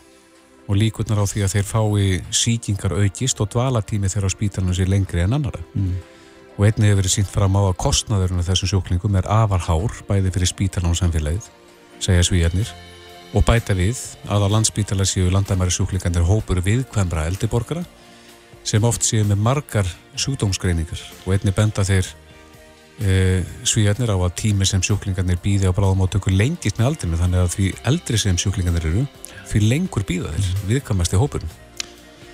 [0.67, 4.89] og líkurnar á því að þeir fái síkingar aukist og dvalatími þeirra á spítalunum sé
[4.91, 5.63] lengri en annara.
[5.79, 6.01] Mm
[6.61, 9.95] og einnig hefur verið sínt fram á að kostnaðurinn af þessum sjúklingum er afar hár
[10.05, 11.47] bæði fyrir spítalan og samfélagið,
[12.05, 12.73] segja svíjarnir
[13.33, 13.97] og bæta við
[14.29, 17.87] að á landspítala séu landamæri sjúklingandir hópur viðkvæmra eldiborgara
[18.65, 19.89] sem oft séu með margar
[20.21, 22.11] sjúkdómsgreiningar og einnig benda þeir
[23.01, 27.55] e, svíjarnir á að tími sem sjúklingarnir býði á bráðamáttöku lengist með aldrinu þannig að
[27.57, 29.07] því eldri sem sjúklingarnir eru
[29.51, 31.59] því lengur býða þeir viðkvæmast í hópurum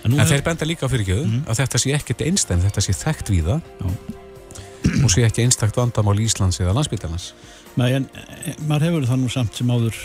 [0.06, 1.38] En, en þeir benda líka fyrir ekki mm.
[1.50, 6.18] að þetta sé ekkert einstæðin, þetta sé þekkt við það og sé ekki einstakt vandamál
[6.22, 7.32] Íslands eða landsbytjarnas.
[7.76, 8.06] Nei, en
[8.68, 9.98] maður hefur það nú samt sem áður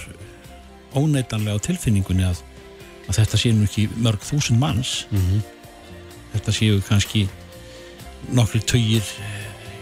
[0.98, 2.42] óneitanlega á tilfinningunni að,
[3.08, 5.06] að þetta sé nú ekki mörg þúsund manns.
[5.12, 5.44] Mm -hmm.
[6.32, 7.26] Þetta séu kannski
[8.32, 9.06] nokkur töyir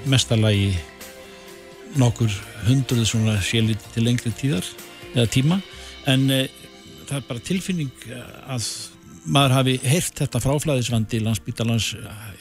[0.09, 0.71] mestalagi
[1.99, 2.31] nokkur
[2.67, 4.65] hundruð svona sélit til lengri tíðar
[5.15, 5.59] eða tíma.
[6.09, 6.47] En e,
[7.09, 8.09] það er bara tilfinning
[8.49, 8.67] að
[9.29, 12.35] maður hafi heyrt þetta fráflæðisvandi landsbítalans eh,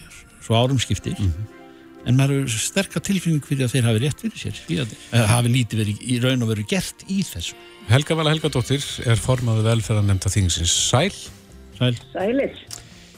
[0.44, 1.16] svo árum skiptir.
[1.18, 1.54] Mm -hmm.
[2.06, 4.56] en maður hefur sterkar tilfinning fyrir að þeir hafi rétt fyrir sér
[5.12, 7.54] eða hafi lítið verið í raun og verið gert í þessu.
[7.88, 10.72] Helga Vala Helgadóttir er formaðu velferðarnemnda þingsins.
[10.90, 11.12] Sæl.
[11.78, 11.96] Sæl.
[12.12, 12.54] Sælir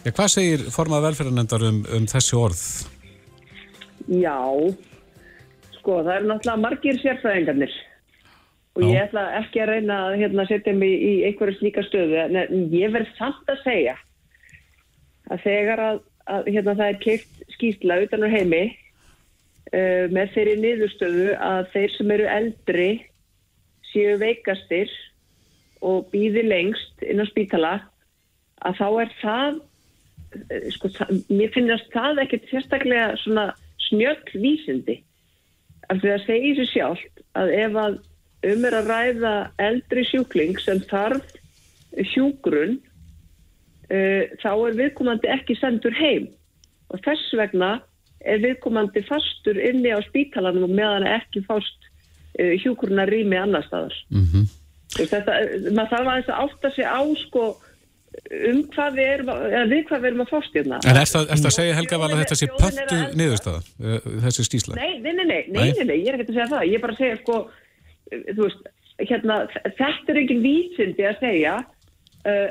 [0.04, 2.64] ja, Hvað segir formaðu velferðarnemdar um, um þessi orð?
[4.10, 4.38] Já
[5.80, 7.74] sko það eru náttúrulega margir sérfræðingarnir
[8.76, 12.68] og ég ætla ekki að reyna að hérna, setja mig í einhverju slíka stöðu en
[12.74, 13.96] ég verð samt að segja
[15.30, 20.56] að þegar að, að hérna, það er keitt skýrsla utan á heimi uh, með þeirri
[20.64, 22.90] niðurstöðu að þeir sem eru eldri
[23.90, 24.92] séu veikastir
[25.82, 27.72] og býði lengst inn á spítala
[28.68, 29.60] að þá er það
[30.76, 33.46] sko, það, mér finnast það ekkert sérstaklega svona
[33.88, 35.00] snjöll vísindi.
[35.90, 37.98] Af því að segja sér sjálft að ef að
[38.50, 41.34] um er að ræða eldri sjúkling sem þarf
[42.14, 42.78] hjúgrun
[43.90, 46.30] uh, þá er viðkomandi ekki sendur heim.
[46.90, 47.78] Og þess vegna
[48.20, 51.88] er viðkomandi fastur inni á spítalanum og meðan ekki fást
[52.38, 54.46] uh, hjúgruna rými annar staðar mm -hmm.
[54.98, 55.32] þetta,
[55.72, 57.44] maður þarf að þess að átta sig á sko
[58.50, 60.80] um hvað við erum að, eða við hvað við erum að fást hérna.
[60.84, 63.60] En er það að segja Helga val að þetta sé pöntu niðurstaða,
[64.26, 64.78] þessi stísla?
[64.80, 67.20] Nei, nei, nei, nei, ég er ekki að segja það, ég er bara að segja
[67.22, 67.40] sko
[68.10, 68.70] þú veist,
[69.06, 69.38] hérna,
[69.78, 71.56] þetta er engin vísindi að segja
[72.26, 72.48] uh,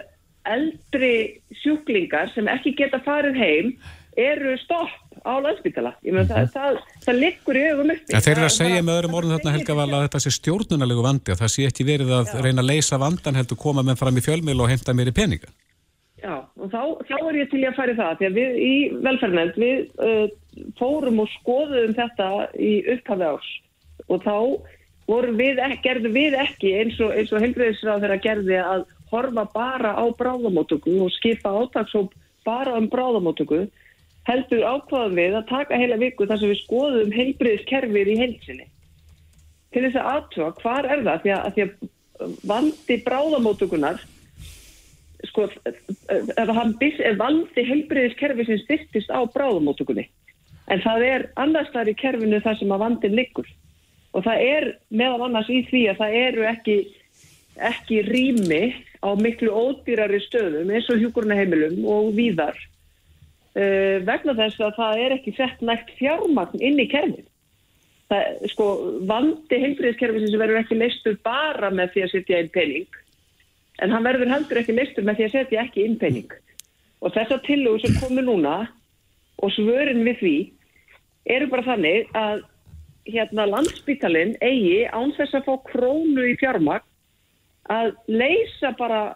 [0.49, 1.13] eldri
[1.61, 3.73] sjúklingar sem ekki geta farið heim
[4.19, 8.13] eru stopp á landsbytala ég meina það, það, það liggur í augum uppi.
[8.13, 11.05] Ja, Þeir eru að segja með öðrum orðin þarna Helga Val að þetta sé stjórnunalegu
[11.05, 12.41] vandi að það sé ekki verið að Já.
[12.45, 15.53] reyna að leysa vandan heldur koma með fram í fjölmil og henda mér í peninga.
[16.19, 18.73] Já, og þá, þá er ég til að fara í það því að við í
[19.05, 20.25] velferðnend við uh,
[20.79, 22.29] fórum og skoðum þetta
[22.59, 23.51] í upphafi árs.
[24.09, 24.37] Og þá
[25.39, 30.99] við, gerðum við ekki eins og, og helbriðisráð þeirra gerði að horfa bara á bráðamótöku
[31.05, 32.13] og skipa átagsóp
[32.45, 33.67] bara um bráðamótöku
[34.29, 38.69] heldur ákvaðum við að taka heila viku þar sem við skoðum heilbriðiskerfið í heilsinni
[39.73, 41.73] til þess að aðtúa hvar er það því að,
[42.19, 44.01] að vandi bráðamótökunar
[45.27, 50.07] sko ef vandi heilbriðiskerfið sem styrtist á bráðamótökunni
[50.69, 53.49] en það er annars þar í kerfinu þar sem að vandin liggur.
[54.13, 56.77] Og það er meðal annars í því að það eru ekki,
[57.69, 58.63] ekki rými
[59.05, 62.57] á miklu ódýrari stöðum eins og hjúkurnaheimilum og víðar
[63.57, 67.27] uh, vegna þess að það er ekki sett nægt fjármagn inn í kerfin
[68.09, 68.69] það, sko,
[69.09, 72.99] vandi heilbriðiskerfisins verður ekki leistur bara með því að setja inn pening
[73.83, 76.31] en hann verður heldur ekki leistur með því að setja ekki inn pening.
[76.99, 78.55] Og þessar tillögur sem komu núna
[79.39, 80.35] og svörin við því
[81.35, 82.43] eru bara þannig að
[83.09, 86.85] hérna landsbytalinn eigi án þess að fá krónu í fjármagn
[87.71, 89.15] að leysa bara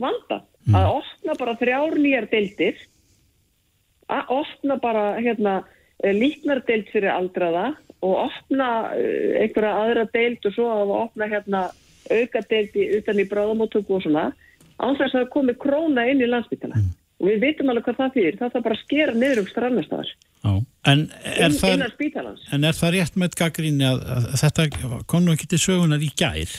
[0.00, 0.40] vanda,
[0.72, 2.80] að opna bara þrjár nýjar deildir
[4.12, 5.62] að opna bara hérna
[6.04, 7.70] líknardeild fyrir aldraða
[8.04, 11.62] og opna eh, einhverja aðra deild og svo að opna hérna
[12.10, 14.26] auka deild í, utan í bráðamóttöku og svona
[14.76, 16.82] án þess að það komi króna inn í landsbytala
[17.22, 20.12] og við vitum alveg hvað það fyrir, það þarf bara að skera niður um strannastæðar
[20.44, 20.52] Já.
[20.84, 24.66] En er, inn, en er það rétt með gaggríni að, að þetta
[25.08, 26.50] kom nú ekki til sögunar í gær?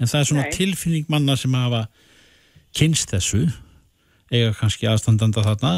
[0.00, 0.54] En það er svona Nei.
[0.56, 1.84] tilfinning manna sem hafa
[2.74, 3.44] kynst þessu
[4.32, 5.74] eiga kannski aðstandanda þarna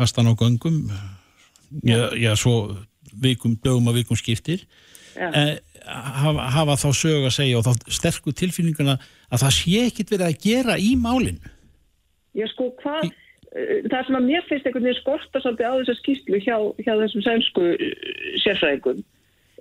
[0.00, 0.90] fastan á göngum
[1.84, 2.76] já, já svo
[3.12, 4.66] vikum, dögum að vikum skiptir
[5.14, 5.28] Já.
[5.34, 8.98] eh, hafa, hafa þá sög að segja og þá sterku tilfinninguna
[9.30, 11.40] að það sé ekkit verið að gera í málin
[12.34, 13.10] Já, sko, hvað,
[13.52, 16.92] eh, það sem að mér finnst einhvern veginn skorta svolítið á þessa skýslu hjá, hjá
[17.02, 17.96] þessum sænsku eh,
[18.44, 19.02] sérfræðingum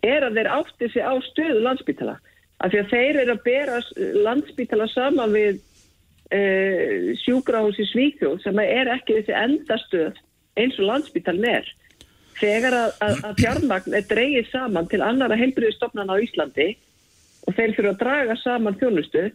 [0.05, 2.19] er að þeir átti sig á stöðu landsbítala.
[2.59, 3.79] Af því að þeir eru að bera
[4.23, 5.59] landsbítala saman við
[6.31, 6.39] e,
[7.23, 10.19] sjúkrahús í Svíkjóð sem er ekki þessi endastöð
[10.57, 11.69] eins og landsbítalin er.
[12.39, 16.69] Þegar að, að, að fjármagn er dreigið saman til annara heilbriðistofnana á Íslandi
[17.47, 19.25] og þeir fyrir að draga saman þjónustu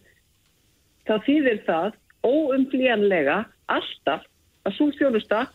[1.05, 3.37] þá þýðir það óumflíjanlega
[3.69, 4.25] alltaf
[4.65, 5.45] að svo þjónusta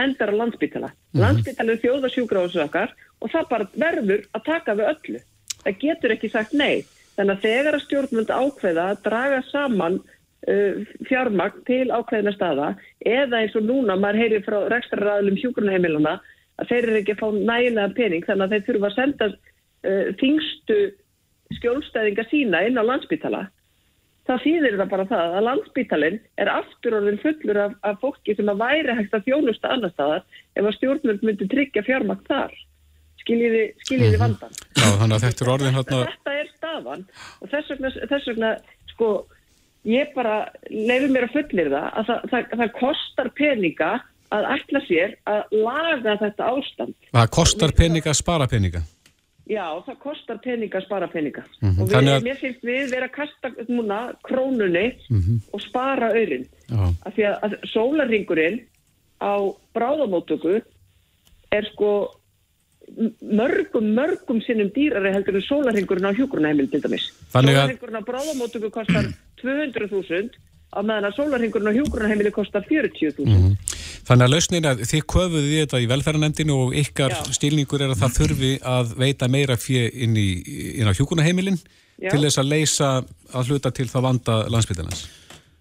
[0.00, 0.92] endar á landsbytala.
[1.12, 5.20] Mm Landsbytala er þjóðasjúgráðs okkar og það bara verður að taka við öllu.
[5.64, 6.84] Það getur ekki sagt nei.
[7.16, 9.98] Þannig að þegar að stjórnvöld ákveða að draga saman
[11.08, 12.70] fjármagn til ákveðina staða
[13.04, 16.14] eða eins og núna maður heyrir frá rekstraræðlum hjúgrunheimiluna
[16.60, 20.06] að þeir eru ekki að fá nægilega pening þannig að þeir þurfa að senda uh,
[20.22, 20.78] þingstu
[21.58, 23.42] skjólstæðinga sína inn á landsbytala
[24.30, 28.50] það þýðir það bara það að landsbítalinn er aftur orðin fullur af, af fólki sem
[28.52, 32.54] að væri hægt að þjónusta annar staðar ef að stjórnvöld myndi tryggja fjármakt þar.
[33.20, 34.54] Skiljiði, skiljiði vandan.
[34.78, 38.52] Já, þannig að þetta er orðin hérna Þetta er staðan og þess vegna, þess vegna
[38.92, 39.10] sko,
[39.88, 43.90] ég bara leifir mér að fullir það að það, það, það kostar peninga
[44.30, 46.94] að ætla sér að laga þetta ástand.
[47.12, 48.82] Það kostar peninga að spara peninga
[49.50, 51.42] Já, það kostar peninga að spara peninga.
[51.58, 54.84] Mhm, Og við, að- mér finnst við vera að kasta núna krónunni
[55.52, 56.12] og spara.
[56.14, 58.60] Já, Af því að, að sólarringurinn
[59.18, 59.34] á
[59.74, 60.60] bráðamóttöku
[61.50, 61.90] er sko
[63.20, 67.10] mörgum, mörgum sinnum dýrari heldur en sólarringurinn á hjúgrunheimil til dæmis.
[67.32, 69.10] Þannig að- Sólarringurinn á bráðamóttöku kostar
[69.42, 70.30] 200.000
[70.74, 73.56] á meðan að sólarringurinn á hjúgrunheimili kostar 40.000.
[74.06, 77.22] Þannig að lausnin að þið köfuðu því þetta í velferðarnemdinu og ykkar Já.
[77.36, 81.58] stilningur er að það þurfi að veita meira fjö inn, inn á hjúkunaheimilin
[82.00, 82.10] Já.
[82.10, 85.06] til þess að leysa að hluta til það vanda landsbytarnas.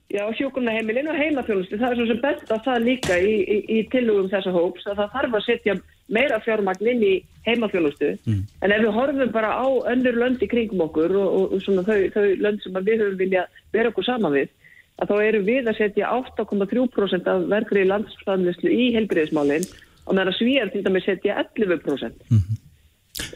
[0.09, 3.81] Já, hjúgrunheimilin og heimaþjónustu, það er svo sem bent að það líka í, í, í
[3.93, 5.75] tillögum þessa hóps að það þarf að setja
[6.09, 7.11] meira fjármagn inn í
[7.45, 8.09] heimaþjónustu.
[8.65, 11.83] En ef við horfum bara á önnur lönd í kringum okkur og, og, og svona
[11.85, 13.43] þau, þau lönd sem við höfum vilja
[13.75, 14.49] vera okkur saman við,
[14.97, 19.69] að þá erum við að setja 8,3% af verkri landsframlislu í helbriðismálinn
[20.07, 22.25] og meðan svíjar til dæmis setja 11%.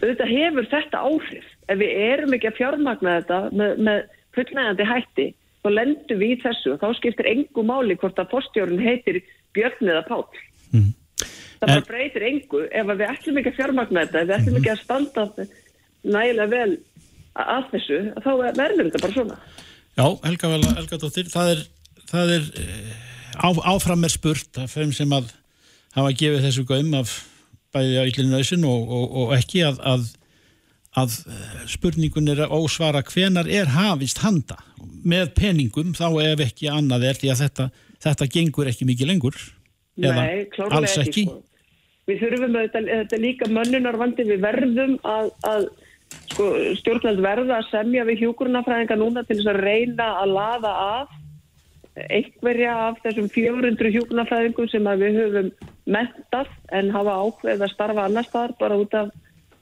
[0.02, 1.48] Auðvitað hefur þetta áhrif.
[1.70, 5.30] Ef við erum ekki að fjármagna þetta með, með fullnægandi hætti,
[5.64, 9.22] þá lendum við í þessu og þá skiptir engu máli hvort að postjórun heitir
[9.56, 10.26] Björn eða Páll.
[10.74, 14.58] Það bara En- breytir engu ef við ætlum ekki að fjármagna þetta, ef við ætlum
[14.60, 15.26] ekki að standa
[16.04, 16.74] nægilega vel
[17.40, 19.38] að þessu, þá verður þetta bara svona.
[19.94, 21.62] Já, Helga Helga Dóttir, það er,
[22.10, 22.92] það er eh,
[23.40, 25.32] á, áfram er spurt af þeim sem að
[25.96, 27.14] hafa gefið þessu gaum af
[27.74, 30.08] bæði á yllinu nöysin og, og, og ekki að, að,
[31.00, 34.60] að eh, spurningun er að ósvara hvenar er hafist handa
[35.04, 37.70] með peningum þá ef ekki annað er því að þetta,
[38.06, 39.40] þetta gengur ekki mikið lengur
[40.00, 41.26] eða Nei, klárlega alls ekki.
[41.30, 41.42] Sko.
[42.04, 45.68] Við þurfum auðvitað, þetta er líka mönnunarvandi, við verðum að, að
[46.34, 46.48] sko,
[46.82, 51.20] stjórnveld verða að semja við hjúkurunafræðinga núna til þess að reyna að laða af
[51.94, 55.50] einhverja af þessum 400 hjúkurunafræðingum sem að við höfum
[55.94, 59.12] mentað en hafa ákveð að starfa annar staðar bara út af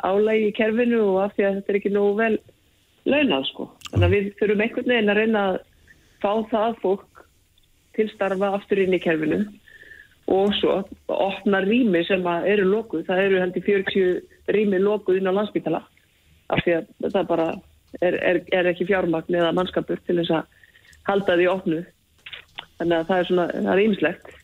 [0.08, 2.36] álægi í kerfinu og af því að þetta er ekki nógu vel
[3.10, 3.68] launað sko.
[3.90, 5.58] Þannig að við þurfum einhvern veginn að reyna að
[6.22, 7.24] fá það fólk
[7.98, 9.42] til starfa aftur inn í kerfinu.
[10.32, 10.78] Og svo
[11.12, 15.82] opna rými sem eru lokuð, það eru heldur 40 rými lokuð inn á landsbytala
[16.52, 17.48] af því að það bara
[18.00, 20.60] er, er, er ekki fjármagn eða mannskapur til þess að
[21.10, 21.82] halda því opnu
[22.82, 24.38] þannig að það er svona, það er ýmislegt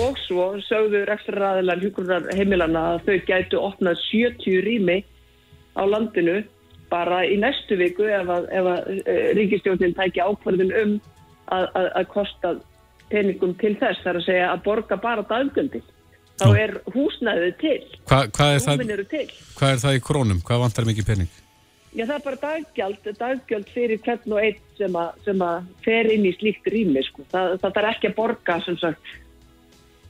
[0.00, 4.96] og svo sögðu rekstraræðilar hjúkurnar heimilana að þau gætu opnað 70 rými
[5.76, 6.40] á landinu
[6.90, 10.96] bara í næstu viku ef að, að uh, ríkistjórnin tæki ákvarðin um
[11.52, 12.54] að, að, að kosta
[13.10, 15.84] peningum til þess, þar að segja að borga bara daggjöldin.
[16.36, 16.56] Þá Já.
[16.60, 17.76] er húsnæðið til,
[18.10, 19.26] Hva, hvað, er húmin eru til.
[19.56, 20.40] hvað er það í krónum?
[20.44, 21.30] Hvað vantar mikið pening?
[21.96, 26.26] Já, það er bara daggjald, daggjöld fyrir hvern og einn sem, sem að fer inn
[26.28, 27.24] í slíkt rými, sko.
[27.32, 29.14] Það, það þarf ekki að borga, sem sagt,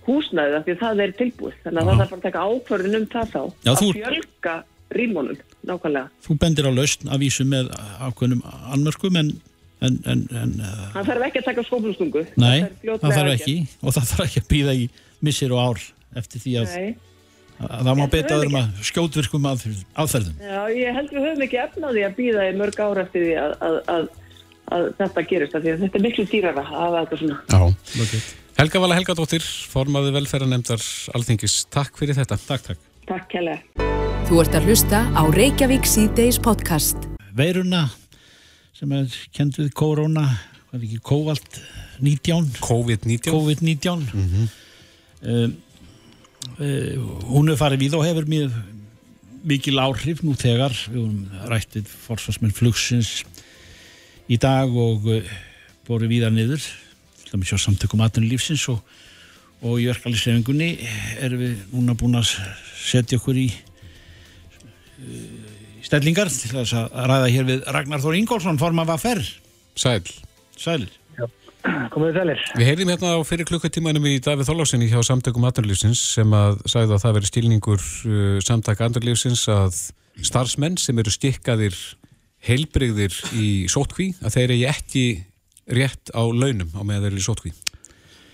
[0.06, 1.54] húsnæðið, af því að það er tilbúið.
[1.64, 3.40] Þannig að það þarf bara að taka ákvörðin um það þá.
[3.66, 4.54] Já, að þú- fjölga
[4.96, 6.10] rýmónum, nákvæmlega.
[6.26, 7.70] Þú bendir á lausn að vísu með
[8.06, 8.42] ákveðnum
[8.76, 9.32] anmörkum en,
[9.82, 12.22] en, en, en uh, Það þarf ekki að taka skóflustungu.
[12.38, 13.40] nei, er það fljótlega þarf aðgerð.
[13.40, 14.86] ekki og það þarf ekki að býða í
[15.26, 15.82] missir og ár
[16.22, 16.94] eftir því að, Nei.
[17.60, 20.40] Að það má höfum öðrum að skjótvirkum aðferð- aðferðum.
[20.44, 23.54] Já, ég held við höfum ekki efnaði að býða í mörg ára eftir því að,
[23.68, 24.08] að, að,
[24.76, 27.38] að þetta gerist, af því að þetta er miklu dýrara að hafa þetta svona.
[27.52, 28.20] Já.
[28.56, 30.84] Helga Vala Helgadóttir, formaði velferðanemdar
[31.16, 31.56] Alþingis.
[31.72, 32.38] Takk fyrir þetta.
[32.46, 32.84] Takk, takk.
[33.06, 33.60] Takk kærlega.
[34.26, 37.04] Þú ert að hlusta á Reykjavík síðdeis podcast.
[37.36, 37.84] Veiruna
[38.76, 40.24] sem er kend við korona,
[40.68, 41.60] hvað er ekki, kóvalt
[42.04, 43.30] 19, COVID-19.
[43.32, 44.48] COVID-19 mm
[46.56, 48.56] hún er farið við og hefur mjög
[49.46, 50.74] mikil áhrif nú þegar.
[50.90, 53.20] Við höfum rættið forsvarsmenn flugsins
[54.26, 55.22] í dag og uh,
[55.86, 56.62] boru viða niður
[57.20, 58.80] til dæmis á samtökum atvinnulífsins og,
[59.62, 60.70] og í verkefliðsrefingunni
[61.22, 62.32] erum við núna búin að
[62.82, 63.58] setja okkur í uh,
[65.86, 69.22] stellingar til þess að ræða hér við Ragnar Þór Ingólfsson forman var ferr
[69.76, 70.02] Sæl.
[70.58, 70.90] Sælir
[71.92, 72.42] Komið þið sælir.
[72.56, 76.96] Við heyrðum hérna á fyrir klukkutímanum í Davíð Þorlásinni hjá samtökum Andurlífsins sem að sagði
[76.96, 79.78] að það veri stílningur uh, samtaka Andurlífsins að
[80.26, 81.76] starfsmenn sem eru stikkaðir
[82.46, 85.06] heilbrigðir í sótkví að þeir eigi ekki
[85.76, 87.52] rétt á launum á meðan þeir eru í sótkví.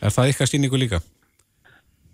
[0.03, 1.01] Er það ykkar stílningu líka?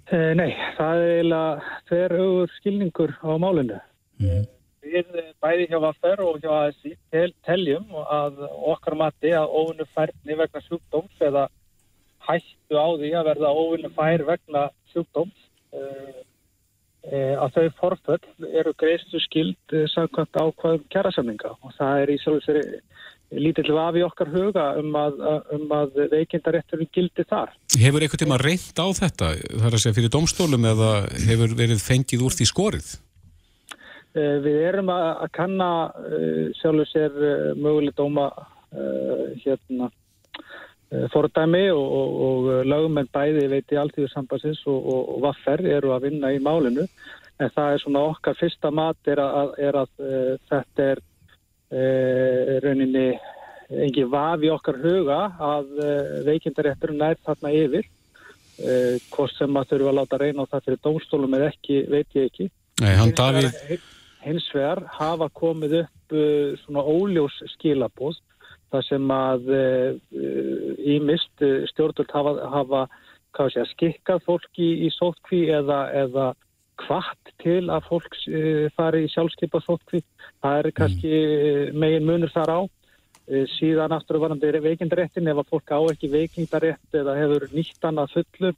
[0.08, 3.80] Eh, nei, það er eiginlega þverjugur skilningur á málinu.
[4.88, 9.88] Við eh, bæði hjá Vaffer og hjá ASI tel, teljum að okkar mati að óvinnu
[9.94, 11.48] færni vegna sjúkdóms eða
[12.28, 16.20] hættu á því að verða óvinnu fær vegna sjúkdóms eh,
[17.08, 22.18] eh, að þau forföll eru greiðstu skild eh, samkvæmt ákvaðum kjærasamninga og það er í
[22.24, 22.62] sér
[23.28, 25.18] lítill vafi okkar huga um að,
[25.52, 27.52] um að veikindarétturinn gildi þar.
[27.76, 29.34] Hefur einhvern tíma reynd á þetta?
[29.36, 30.92] Það er að segja fyrir domstólum eða
[31.26, 32.88] hefur verið fengið úr því skorið?
[34.16, 38.30] Eh, Við erum að, að kanna uh, sjálfur sér uh, möguleg dóma
[39.40, 39.86] hérna
[41.08, 46.04] fordæmi og, og, og lögumenn bæði veit í alltíðursambansins og, og, og vaffer eru að
[46.04, 46.84] vinna í málinu.
[47.40, 52.52] En það er svona okkar fyrsta mat er að, er að uh, þetta er uh,
[52.64, 53.06] rauninni
[53.84, 55.18] engin vafi okkar huga
[55.48, 57.88] að uh, veikindarétturinn nær þarna yfir.
[59.12, 62.24] Hvort sem að þurfa að láta reyna á það fyrir dómstólum eða ekki, veit ég
[62.26, 62.48] ekki.
[62.82, 63.52] Nei, hann Davíð,
[64.28, 68.20] hins vegar hafa komið upp uh, svona óljós skilabóð
[68.68, 69.46] þar sem að
[70.96, 72.82] ímist uh, stjórnvöld hafa, hafa
[73.52, 76.26] sé að skikkað fólk í, í sótkví eða, eða
[76.78, 80.02] kvart til að fólk uh, fari í sjálfskeipa sótkví.
[80.42, 82.60] Það er kannski uh, megin munur þar á.
[83.28, 88.16] Uh, síðan aftur varandi veikindaréttin ef að fólk á ekki veikindarétt eða hefur nýtt annað
[88.16, 88.54] fullu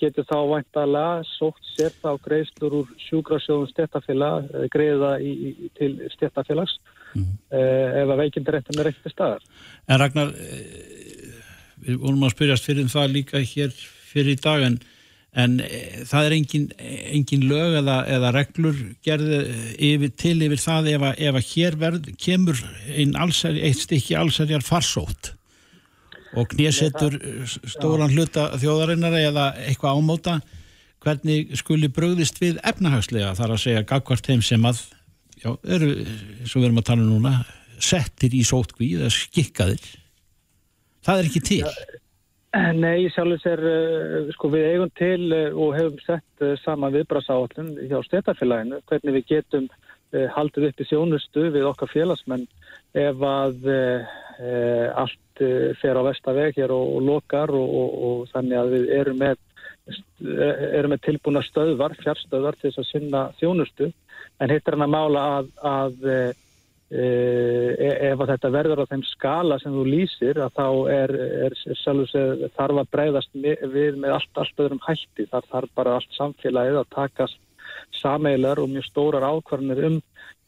[0.00, 6.76] getur þá væntalega sótt sér þá greiðslur úr sjúkrasjóðum stjættafélag, greiða í, til stjættafélags
[7.14, 7.32] mm.
[7.50, 9.50] ef að veikindaréttin er ekkert staðar.
[9.88, 11.34] En Ragnar, eh,
[11.86, 13.74] við vorum að spyrjast fyrir um það líka hér
[14.10, 14.78] fyrir í dag en,
[15.38, 16.70] en eh, það er engin,
[17.16, 19.42] engin lög eða, eða reglur gerði
[19.90, 24.18] yfir, til yfir það ef að, ef að hér verð, kemur ein allsæri, eitt stykki
[24.18, 25.34] allsærjar farsótt
[26.38, 27.16] og knésettur
[27.66, 30.36] stóran hluta þjóðarinnar eða eitthvað ámóta
[31.02, 34.82] hvernig skuli bröðist við efnahagslega þar að segja gagvart þeim sem að
[35.40, 37.34] já, eru, eins og við erum að tala um núna
[37.80, 39.82] settir í sótkví eða skikkaðir?
[41.06, 41.62] Það er ekki til.
[42.76, 48.82] Nei, sjálfur sér, uh, sko við eigum til og hefum sett sama viðbrasáallun hjá stjættafélaginu
[48.90, 49.70] hvernig við getum
[50.34, 52.48] haldið upp í þjónustu við okkar félagsmenn
[52.98, 55.20] ef að uh, allt
[55.80, 59.40] fer á vestaveg hér og, og lokar og, og, og þannig að við erum með,
[60.20, 63.90] erum með tilbúna stöðvar, fjarstöðvar til þess að sinna þjónustu
[64.40, 66.38] en hitt er hann að mála að, að
[66.90, 71.12] Uh, ef að þetta verður á þeim skala sem þú lýsir að þá er,
[71.46, 75.28] er, er þarf að breyðast við með allt, allt öðrum hætti.
[75.30, 77.38] Þar þarf bara allt samfélagið að takast
[77.94, 80.00] sameilar og mjög stórar ákvarðanir um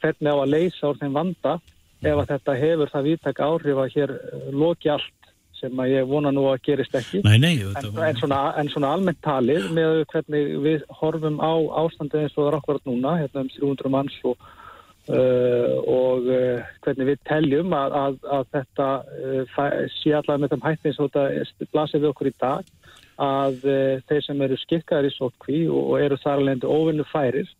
[0.02, 1.54] hvernig á að leysa úr þeim vanda
[2.02, 4.14] ef að þetta hefur það viðtaka áhrif að hér
[4.52, 5.18] loki allt
[5.62, 7.20] sem að ég vona nú að gerist ekki.
[7.22, 12.24] Nei, nei, en, en, svona, en svona almennt talið með hvernig við horfum á ástandið
[12.24, 17.12] eins og það er okkur núna, hérna um 300 manns og uh, og uh, hvernig
[17.12, 19.62] við teljum að, að, að þetta uh,
[20.00, 22.78] sé allavega með þeim hættin svo þetta blasir við okkur í dag
[23.22, 23.58] að
[24.08, 27.50] þeir sem eru skikkaðir í sótkví og, og eru þar alveg óvinnu færir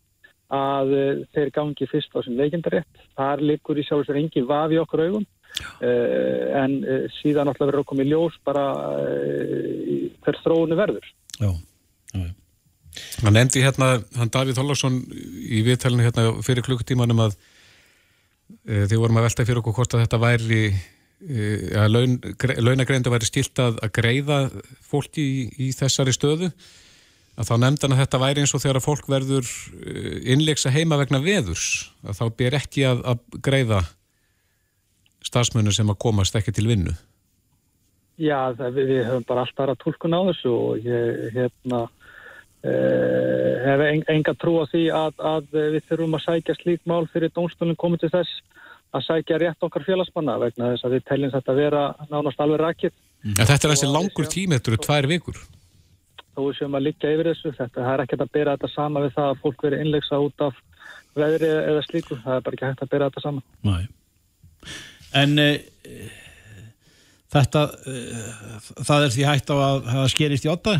[0.53, 3.01] að uh, þeir gangi fyrst á sem leikindarétt.
[3.17, 6.77] Þar likur í sjálfsvegar engi vafi okkur augum uh, en
[7.19, 8.65] síðan alltaf verður okkur með ljós bara
[10.23, 11.09] hver þróunu verður.
[11.39, 11.51] Já,
[12.13, 12.31] já, já.
[13.23, 17.33] Hann endi hérna, hann Davíð Þóllarsson í viðtælinu hérna fyrir klukkutímanum að
[18.67, 20.59] e, þið vorum að velta fyrir okkur hvort að þetta væri
[21.79, 22.17] að laun,
[22.59, 24.37] launagreindu væri stilt að, að greiða
[24.83, 26.51] fólki í, í þessari stöðu
[27.33, 29.95] að þá nefndan að þetta væri eins og þegar að fólk verður e,
[30.35, 31.65] innleiksa heima vegna veðurs
[32.05, 33.81] að þá ber ekki að, að greiða
[35.23, 36.93] stafsmunum sem að komast ekki til vinnu
[38.21, 41.87] Já, það, við, við höfum bara alltaf aðra tólkun á þessu og ég, hérna
[42.63, 47.33] Uh, hef enga trú á því að, að við þurfum að sækja slík mál fyrir
[47.35, 48.37] dónstólinn komið til þess
[48.95, 52.61] að sækja rétt okkar félagsmanna vegna þess að við teljum þetta að vera nánast alveg
[52.61, 52.95] rækitt.
[53.25, 53.35] Mm.
[53.41, 55.41] Þetta er þessi langur tími, þetta eru tvær vikur.
[56.33, 59.31] Þó sem að liggja yfir þessu, þetta er ekki að bera þetta sama við það
[59.31, 60.59] að fólk veri innleiksa út af
[61.13, 63.43] veðri eða slíku, það er bara ekki hægt að bera þetta sama.
[63.67, 63.75] Næ,
[65.21, 65.49] en e,
[67.35, 67.97] þetta, e,
[68.81, 70.77] það er því hægt á að það skerist í åtta?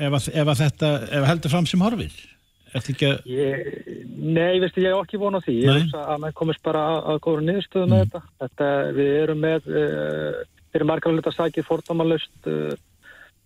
[0.00, 2.18] ef, ef að þetta ef heldur fram sem horfið
[2.70, 3.24] að...
[3.26, 3.64] ég,
[4.20, 7.20] Nei, veistu, ég hef ekki vonað því ég veist að maður komist bara að, að
[7.26, 7.94] góða niðurstöðu mm.
[7.94, 8.20] með þetta.
[8.44, 10.38] þetta við erum með uh,
[10.70, 12.78] fyrir margarlega sækið fordómanlaust uh, uh,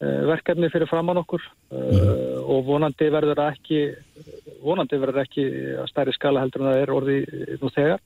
[0.00, 1.44] verkefni fyrir framann okkur.
[1.74, 2.42] Mm.
[2.44, 3.78] og vonandi verður ekki
[4.62, 5.44] vonandi verður ekki
[5.80, 7.18] að stærri skala heldur en það er orði
[7.62, 8.02] nú þegar.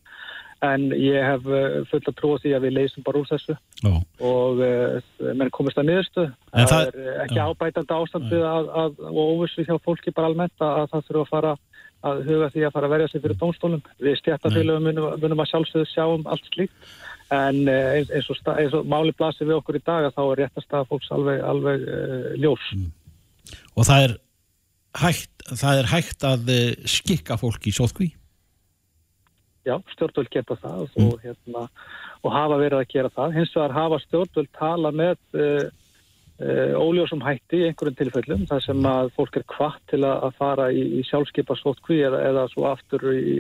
[0.67, 3.55] En ég hef eh, fullt að trúa því að við leysum bara úr þessu.
[3.87, 3.95] Ó.
[4.27, 4.63] og
[5.39, 9.77] menn komist að niðurstu það, það er ekki ábætandi ástandið að, að, og óvissu hjá
[9.85, 11.53] fólki bara almennt að það þurfa að fara
[12.09, 15.51] að huga því að fara að verja sig fyrir dónstólum við stjættafélagum munum, munum að
[15.53, 16.91] sjálfsögðu sjá um allt slíkt
[17.35, 20.23] en uh, eins, eins, og, eins og máli blasir við okkur í dag að þá
[20.27, 22.89] er réttast að fólks alveg, alveg uh, ljós mm.
[23.75, 24.17] og það er
[25.03, 26.55] hægt, það er hægt að
[26.89, 28.13] skikka fólki í sótkví
[29.69, 31.09] já, stjórnvöld geta það mm.
[31.09, 31.67] og, hérna,
[32.23, 33.37] og hafa verið að gera það.
[33.37, 35.69] Hins vegar hafa stjórnvöld tala með uh,
[36.41, 40.71] uh, óljósum hætti í einhverjum tilfellum þar sem að fólk er kvart til að fara
[40.73, 43.39] í, í sjálfskeipa stóttkví eða, eða svo aftur í,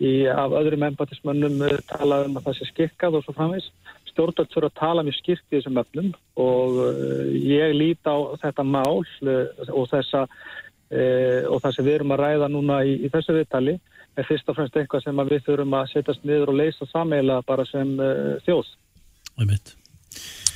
[0.00, 3.70] í, af öðrum embatismönnum uh, tala um að það sé skikkað og svo framvegs.
[4.10, 8.66] Stjórnvöld fyrir að tala mjög skýrt í þessum öfnum og uh, ég lít á þetta
[8.66, 9.40] mál uh,
[9.74, 13.78] og þessa uh, og það sem við erum að ræða núna í þessu viðtali
[14.14, 17.66] er fyrst og fremst eitthvað sem við þurfum að setjast niður og leysa sameila bara
[17.66, 18.70] sem uh, þjóð.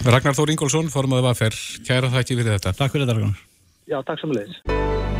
[0.06, 2.76] Ragnar Þór Ingólfsson, formadur Vafer, kæra þakki fyrir þetta.
[2.78, 3.42] Takk fyrir þetta, Ragnar.
[3.88, 4.62] Já, takk samanlegis.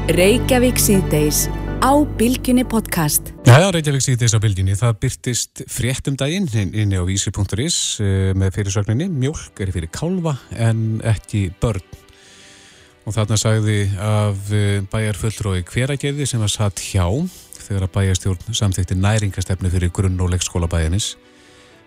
[0.08, 1.50] Reykjavík síðdeis
[1.84, 3.34] á Bilginni podcast.
[3.44, 4.72] Já, já, Reykjavík síðdeis á Bilginni.
[4.72, 9.10] Það byrtist fréttum daginn inn á vísi.is eh, með fyrirsögninni.
[9.12, 11.84] Mjölk er fyrir kálva en ekki börn.
[13.04, 17.04] Og þarna sagði af eh, bæjarfullrói hveragerði sem var satt hjá
[17.66, 21.18] þegar að bæjastjórn samþykti næringastefnu fyrir grunn- og leikskólabæjanis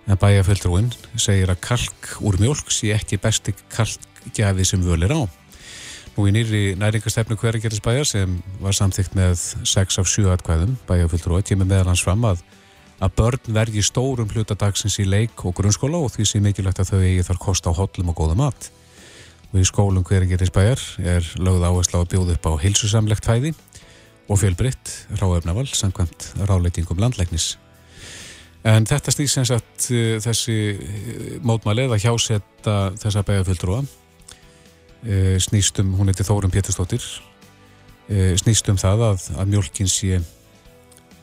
[0.05, 5.40] en bæjaföldrúin segir að kalk úr mjölk sé ekki besti kalkgjafi sem völir á.
[6.21, 11.65] Nú í nýri næringastefnu hveragerðisbæjar sem var samþykt með 6 af 7 atkvæðum bæjaföldrúi tími
[11.65, 12.43] meðalans fram að
[13.01, 16.99] að börn vergi stórum hlutadagsins í leik og grunnskóla og því sé mikilvægt að þau
[16.99, 18.67] eigi þar kosta á hotlum og góða mat.
[19.49, 23.55] Og í skólum hveragerðisbæjar er lögð áherslu á að bjóða upp á hilsusamlegt fæði
[24.29, 27.55] og fjölbritt ráefnaval samkvæmt ráleitingum landlæknis.
[28.61, 33.81] En þetta stýr sem sagt eh, þessi eh, mótmælið að hjásetta þessa eh,
[35.41, 37.01] snýstum, hún heiti Þórum Péturstóttir
[38.37, 40.19] snýstum það að, að mjölkin sé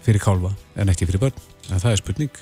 [0.07, 1.43] fyrir kálva en ekki fyrir börn.
[1.69, 2.39] En það er spurning.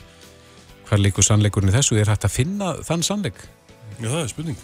[0.86, 1.98] Hvað líkur sannleikurinn í þessu?
[1.98, 3.40] Er hægt að finna þann sannleik?
[3.98, 4.60] Já, það er spurning.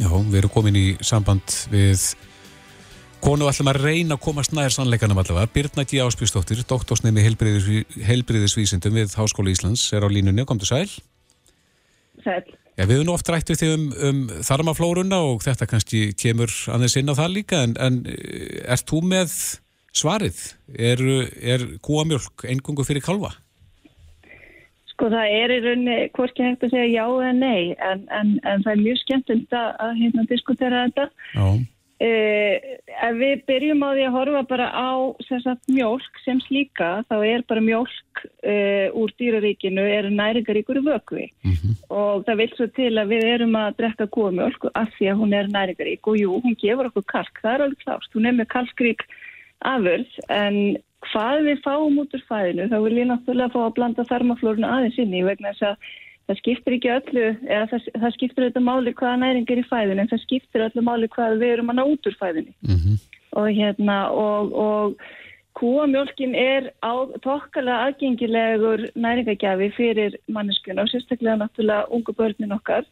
[0.00, 2.10] Já, við erum komin í samband við
[3.20, 5.50] Konu ætlum að reyna að komast nær sannleikanum allavega.
[5.52, 5.98] Birna G.
[6.00, 10.46] Áspjústóttir, doktorsnemi heilbriðisvísindum við Háskóla Íslands, er á línunni.
[10.48, 10.88] Komdu sæl.
[12.24, 12.48] Sæl.
[12.80, 16.94] Já, við höfum oft rætt við þig um, um þarmaflórunna og þetta kannski kemur aðeins
[16.96, 19.34] inn á það líka, en, en eh, ert þú með
[19.92, 20.38] svarið?
[20.72, 21.02] Er,
[21.44, 23.34] er kúamjölk engungu fyrir kalva?
[24.94, 28.64] Sko það er í rauninni hvorki hægt að segja já eða nei, en, en, en
[28.64, 31.06] það er mjög skemmt að hérna, diskutera þetta.
[31.36, 31.46] Já.
[32.00, 32.54] Uh,
[33.04, 34.90] ef við byrjum á því að horfa bara á
[35.20, 41.52] sagt, mjölk sem slíka þá er bara mjölk uh, úr dýraríkinu er næringaríkur vögvi mm
[41.52, 41.76] -hmm.
[41.92, 45.36] og það vil svo til að við erum að drekka kómjölk af því að hún
[45.36, 48.48] er næringarík og jú, hún gefur okkur kalk, það er alveg klást, hún er með
[48.56, 49.04] kalkrík
[49.60, 50.56] afurð en
[51.12, 54.98] hvað við fáum út úr fæðinu þá vil ég náttúrulega fá að blanda þarmaflórunu aðeins
[54.98, 55.76] inn í vegna þess að
[56.30, 60.04] það skiptir ekki öllu, eða það, það skiptir öllu máli hvaða næring er í fæðinu
[60.04, 63.00] en það skiptir öllu máli hvað við erum að ná út úr fæðinu mm -hmm.
[63.40, 65.02] og hérna og, og
[65.58, 66.94] kúamjölkin er á
[67.26, 72.84] tokkalega aðgengilegur næringagjafi fyrir manneskuna og sérstaklega náttúrulega ungu börnin okkar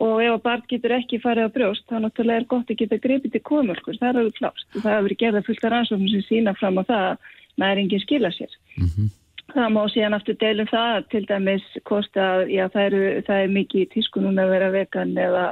[0.00, 2.96] og ef að barn getur ekki farið á brjóst þá náttúrulega er gott að geta
[2.96, 6.24] gripið til kúamjölkur, það er alveg klást og það hefur gerða fullt af rannsóknum sem
[6.28, 7.18] sína fram á það að
[7.60, 8.52] næringin skila sér.
[8.78, 9.08] Mm -hmm.
[9.52, 13.50] Það má síðan aftur deilum það til dæmis hvort að já, það, eru, það er
[13.56, 15.42] mikið tískunum að vera vegan eða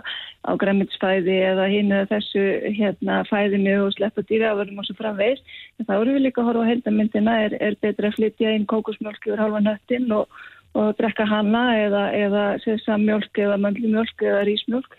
[0.49, 2.45] á græmitsfæði eða hinn eða þessu
[2.79, 5.45] hérna, fæðinu og sleppa dýraverðum og svo framvegs.
[5.77, 8.69] En þá eru við líka að horfa á heldamindina, er, er betra að flytja inn
[8.73, 10.41] kókusmjölk yfir halva nöttin og,
[10.81, 14.97] og drekka hanna eða, eða sesamjölk eða mandlimjölk eða rísmjölk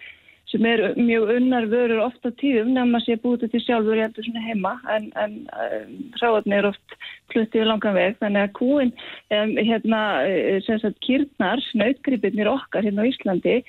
[0.52, 4.28] sem er mjög unnar vörur ofta tíðum nefn að sé búið til sjálfur í endur
[4.28, 6.98] svona heima en, en um, hráðarni er oft
[7.32, 8.18] kluttið langan veg.
[8.20, 13.62] Þannig að kúin um, hérna, eh, sem sagt kýrnar, snautgripirnir okkar hérna á Íslandi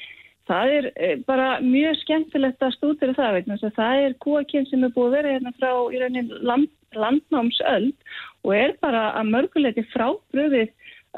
[0.51, 4.69] það er eh, bara mjög skemmtilegt að stúdira það vegna þess að það er kúakinn
[4.71, 7.95] sem er búið að vera hérna frá í raunin land, landnámsöld
[8.43, 10.73] og er bara að mörguleiti frábröðið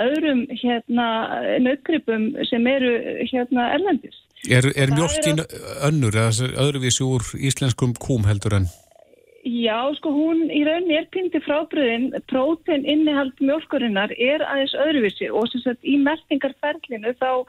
[0.04, 1.08] öðrum hérna
[1.62, 2.92] nautgripum sem eru
[3.30, 5.46] hérna erlendis Er, er mjölkin er
[5.88, 8.66] önnur eða öðruvísi úr íslenskum kúm heldur en?
[9.44, 15.48] Já, sko hún í rauninni er pindi frábriðin, prótein innihald mjölkurinnar er aðeins öðruvísi og
[15.52, 17.46] sem sagt í meldingarferlinu þá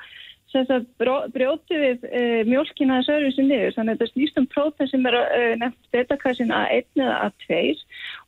[0.52, 3.76] sem sagt brjóti við e, mjölkina aðeins öðruvísi niður.
[3.76, 7.62] Þannig að þetta snýst um prótein sem er e, nefnt betakassin A1 eða A2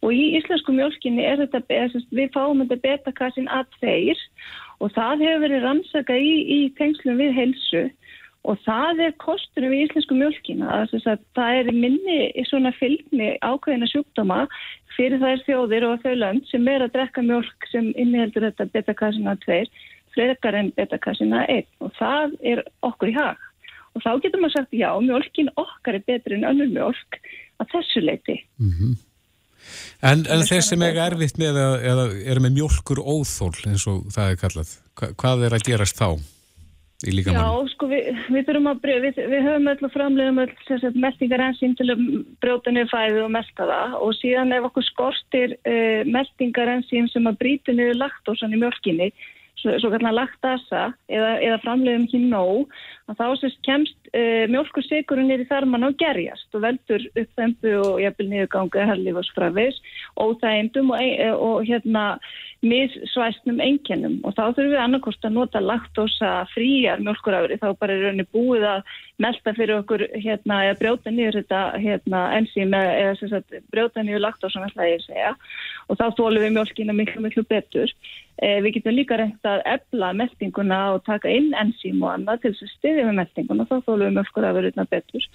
[0.04, 4.16] og í íslensku mjölkinni er þetta, er, við fáum þetta betakassin A2
[4.84, 7.88] og það hefur verið rannsaka í, í tengslum við helsu
[8.48, 10.94] Og það er kostunum í íslensku mjölkina að
[11.36, 14.46] það er minni í svona fylgni ákveðina sjúkdóma
[14.96, 19.36] fyrir þær þjóðir og þau lönd sem er að drekka mjölk sem inniheldur þetta betakassina
[19.44, 19.66] 2
[20.16, 23.42] fleikar en betakassina 1 og það er okkur í hag.
[23.96, 27.20] Og þá getur maður sagt já, mjölkin okkar er betri en önnur mjölk
[27.62, 28.40] að þessu leiti.
[28.62, 28.96] Mm -hmm.
[30.02, 34.32] En, en þeir sem er erfitt með eða er með mjölkur óþól eins og það
[34.32, 36.37] er kallað, hvað er að gerast þá?
[37.06, 37.38] Í líkamann?
[37.38, 41.46] Já, sko við, við þurfum að breyða, við, við höfum öll og framleiðum öll meldingar
[41.52, 42.04] ensým til að
[42.42, 47.30] brjóta niður fæðu og melda það og síðan ef okkur skortir uh, meldingar ensým sem
[47.30, 49.12] að bríti niður laktósan í mjölkinni,
[49.62, 52.74] svo, svo kallar laktasa eða, eða framleiðum ekki nóg,
[53.14, 58.30] þá sérst kemst uh, mjölkursigurinn niður í þarman á gerjast og veldur uppþempu og jafnvel
[58.34, 61.02] niðurganga herlíf og það eindum og,
[61.38, 62.10] og hérna
[62.68, 68.06] missvæstnum einkennum og þá þurfum við annarkost að nota laktosa fríjar mjölkurafri þá bara er
[68.06, 68.94] rauninni búið að
[69.24, 74.26] melda fyrir okkur hérna eða brjóta nýður þetta hérna enzím eða sem sagt brjóta nýður
[74.28, 75.34] laktosa með hlæðið segja
[75.88, 77.94] og þá þólum við mjölkina miklu miklu betur.
[78.38, 82.52] Eh, við getum líka reynt að ebla meldinguna og taka inn enzím og annað til
[82.54, 85.32] þess að styðja með meldinguna og þá þólum við mjölkurafri betur.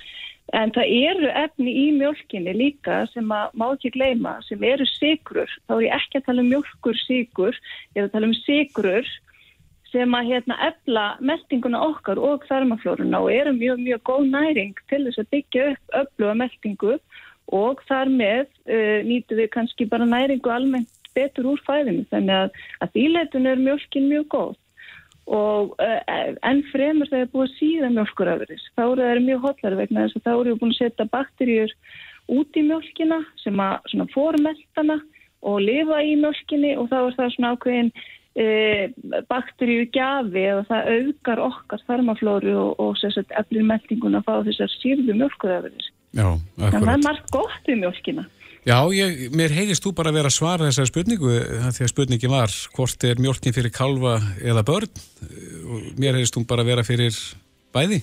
[0.53, 5.51] En það eru efni í mjölkinni líka sem að má ekki gleyma sem eru sigrur.
[5.69, 7.61] Þá er ég ekki að tala um mjölkur sigur,
[7.95, 9.13] ég er að tala um sigrur
[9.93, 15.05] sem að hérna efla meldinguna okkar og þarmaflórunna og eru mjög, mjög góð næring til
[15.07, 16.97] þess að byggja upp öfluga meldingu
[17.53, 22.07] og þar með uh, nýtu við kannski bara næringu almennt betur úr fæðinu.
[22.09, 24.55] Þannig að, að þýleitun er mjölkin mjög góð
[25.33, 25.99] og uh,
[26.45, 30.27] enn fremur þegar búið að síða mjölkurafurins þá eru það mjög hotlar vegna þess að
[30.27, 31.77] þá eru búin að setja bakterjur
[32.33, 34.99] út í mjölkina sem að fórmeltana
[35.43, 38.85] og lifa í mjölkinni og þá er það svona ákveðin uh,
[39.33, 44.77] bakterju gafi eða það auðgar okkar þarmaflóru og, og sérstaklega eflir meldinguna að fá þessar
[44.77, 48.29] sírðu mjölkurafurins þannig að það er margt gott í mjölkina
[48.63, 51.31] Já, ég, mér heyrist þú bara að vera að svara þessari spurningu
[51.75, 55.01] því að spurningi var hvort er mjölkin fyrir kalva eða börn?
[55.67, 57.17] Og mér heyrist þú bara að vera fyrir
[57.75, 58.03] bæði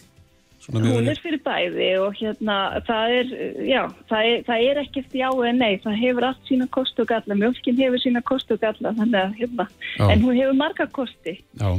[0.70, 2.55] Hún er fyrir bæði og hérna
[2.86, 3.30] það er,
[3.66, 3.80] já,
[4.12, 7.38] það er, það er ekkert já eða nei, það hefur allt sína kostu og galla,
[7.39, 10.03] mjölkin hefur sína kostu og galla þannig að hérna, já.
[10.05, 11.39] en hún hefur marga kosti.
[11.57, 11.72] Já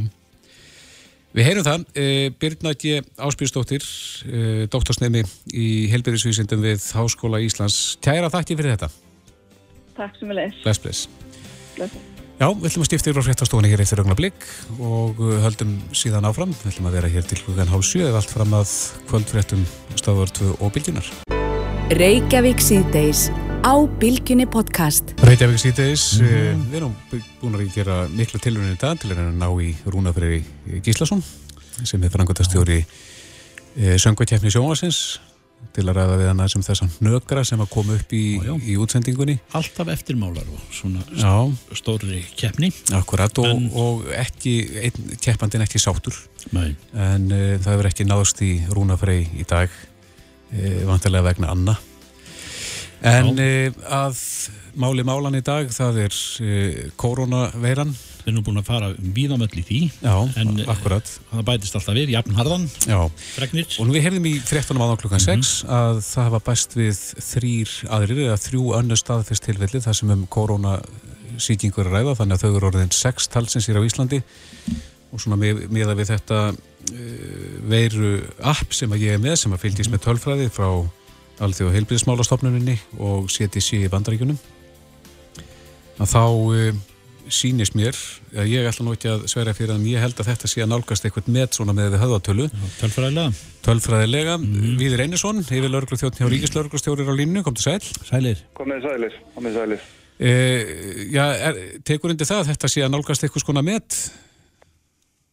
[1.30, 2.06] Við heyrum það, e,
[2.42, 3.00] Birna G.
[3.22, 3.84] Áspýrstóttir,
[4.26, 5.22] e, doktorsnemi
[5.54, 7.96] í helbyrðisvísindum við Háskóla Íslands.
[8.02, 8.90] Kæra þakki fyrir þetta.
[9.94, 10.58] Takk sem við leys.
[10.64, 11.08] Bless, bless.
[11.76, 11.94] Bless.
[12.40, 14.46] Já, við ætlum að stifta yfir á fréttastofunni hér eftir ögna blikk
[14.80, 16.54] og höldum síðan áfram.
[16.56, 18.72] Við ætlum að vera hér til hlugan hálf 7 eða allt fram að
[19.12, 19.68] kvöldfréttum
[20.00, 21.12] stafur 2 og bylginar.
[21.90, 23.24] Reykjavík síðdeis
[23.66, 26.60] á Bilginni podcast Reykjavík síðdeis mm -hmm.
[26.70, 26.92] við erum
[27.40, 30.44] búin að gera miklu tilvunni í dag til að ná í Rúnafrið
[30.86, 31.22] Gíslason
[31.82, 32.84] sem er frangotastjóri
[33.76, 35.18] e, söngvætjefni sjónvarsins
[35.74, 38.54] til að ræða við hana sem þessan nögra sem að koma upp í, Já, já.
[38.64, 39.38] í útsendingunni.
[39.52, 42.72] Alltaf eftirmálar og svona Já, stóri keppni.
[42.92, 46.14] akkurat og, En- og ekki, einn keppandinn ekki sátur
[46.52, 46.74] Nei.
[46.94, 49.68] en uh, það hefur ekki náðst í rúnafrei í dag
[50.88, 51.76] vantilega vegna Anna
[53.00, 54.18] en uh, að
[54.80, 59.62] máli málan í dag það er uh, koronaveiran Við erum búin að fara víðamöll í
[59.64, 59.78] því.
[60.04, 62.98] já, En, eh, akkurat Það bætist alltaf við, jafnharðan, já.
[63.36, 63.66] fregnir.
[63.80, 67.72] og nú við heyrðum í fréttunum áðan klukkan 6 að það hafa bæst við þrýr
[67.96, 72.44] aðrir eða þrjú önnur staðfest tilfelli þar sem um koronasýkingur er að ræða þannig að
[72.44, 74.20] þau eru orðin 6 talsins hér á Íslandi
[75.10, 76.42] og svona með, meða við þetta
[77.70, 78.16] veiru
[78.52, 80.68] app sem að ég er með sem að fylgist með tölfræði frá
[81.40, 84.36] Alþjóð heilbíðismálastofnuninni og CTC í bandaríkunum
[86.00, 86.80] að þá uh,
[87.30, 87.96] sýnist mér,
[88.34, 90.70] að ég ætla nú ekki að sverja fyrir en ég held að þetta sé að
[90.72, 92.46] nálgast eitthvað með svona með við höfðatölu
[92.80, 93.44] Tölfræðilega.
[93.66, 94.72] tölfræðilega, mm.
[94.80, 97.44] Víður Einarsson yfir lauruglu þjóttn hjá Ríkislauruglustjórir á línu.
[97.46, 97.78] Kom til sæl.
[98.08, 98.42] Sælir.
[98.58, 99.86] Komið sælir, komið sælir.
[100.18, 100.32] e,
[101.14, 104.00] já, er, tekur undir það að þetta sé að nálgast eitthvað skona met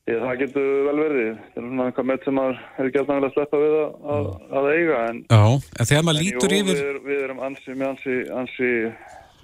[0.07, 1.29] Ég, það getur vel verið.
[1.51, 2.59] Það er svona eitthvað með sem maður
[2.95, 4.27] gælt náttúrulega að sleppa við að, að,
[4.61, 4.99] að eiga.
[5.11, 5.41] En, já,
[5.81, 8.69] en þegar maður lítur jú, yfir við, er- við erum ansi, með ansi, ansi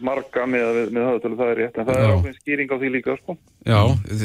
[0.03, 1.75] marga með, með, höfðatölu, það er rétt.
[1.83, 2.03] En það Já.
[2.07, 3.35] er ákveðin skýring á því líka, sko.
[3.63, 3.79] já,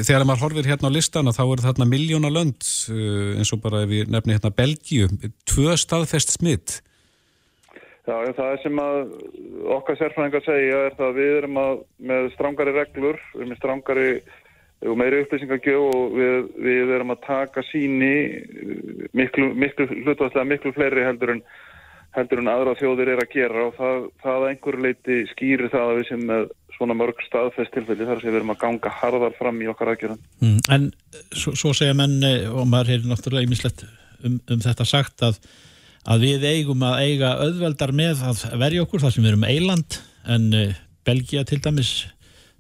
[0.09, 3.83] þegar maður horfir hérna á listana þá eru þarna miljóna lönd uh, eins og bara
[3.85, 5.11] ef ég nefni hérna Belgíu
[5.47, 6.79] tvö staðfest smitt
[8.09, 8.99] Já, það er sem að
[9.77, 11.75] okkar sérfræðingar segja er það að við erum að,
[12.11, 14.07] með strángari reglur, við erum með strángari
[14.87, 20.73] og meiri upplýsingagjöf og við, við erum að taka síni eh, miklu, miklu hlutværslega miklu
[20.77, 21.43] fleiri heldur en,
[22.15, 25.87] heldur en aðra þjóðir er að gera og það, það að einhverju leiti skýrir það
[25.87, 26.45] að við sem með
[26.79, 30.21] svona mörg staðfest tilfelli þar sem við erum að ganga harðar fram í okkar aðgerðan.
[30.45, 30.85] Mm, en
[31.35, 33.83] svo, svo segja menn eh, og maður hefur náttúrulega ýmislegt
[34.23, 35.41] um, um þetta sagt að,
[36.07, 39.99] að við eigum að eiga auðveldar með að verja okkur þar sem við erum eiland
[40.29, 40.47] en
[41.09, 41.91] Belgia til dæmis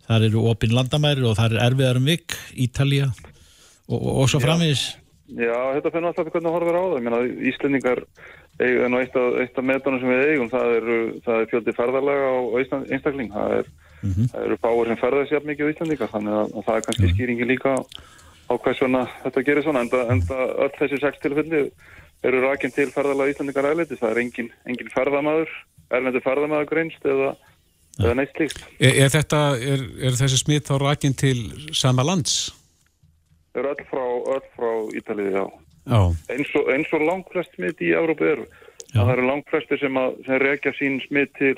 [0.09, 4.41] þar eru opin landamæri og þar er erfiðar um vik, Ítalía og, og, og svo
[4.43, 4.89] framvegis
[5.29, 7.03] Já, þetta finnum alltaf hvernig horfir á það.
[7.05, 7.19] Meina,
[7.51, 7.99] Íslendingar
[8.65, 10.87] eiga nú eitt af, eitt af metunum sem við eigum, það er,
[11.27, 12.31] það er fjöldi ferðarlega
[12.63, 13.29] Ísland- einstakling.
[13.35, 13.69] Það, er,
[14.33, 17.11] það eru fáir sem ferðast jafn mikið á Íslandingar, þannig að, að það er kannski
[17.13, 19.85] skýringi líka á, hvers vegna þetta gerir svona.
[19.85, 21.63] Enda, enda öll þessi sex tilfelli
[22.25, 24.01] eru rakin til ferðarlega Íslandingar æleiti.
[24.01, 25.53] Það er engin, engin ferðamaður,
[25.93, 27.35] erlendur ferðamaður greinst eða,
[27.99, 28.61] eða neitt slíkt.
[28.79, 31.39] er, er þetta, er, er þessi smitt þá rakin til
[31.77, 32.37] sama lands?
[33.53, 34.05] Það eru öll frá,
[34.37, 34.71] öll frá
[35.01, 35.45] Ítalið, já.
[35.89, 36.01] Já,
[36.35, 38.45] eins og, eins og langflest smitt í Európu eru.
[38.93, 41.57] Það eru langflestir sem, að, sem rekja sín smitt til,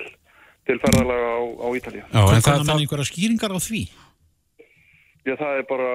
[0.69, 2.05] til ferðalaga á, á Ítalíu.
[2.07, 3.85] já en það, það, einhverja skýringar á því
[5.29, 5.93] Já, það er bara,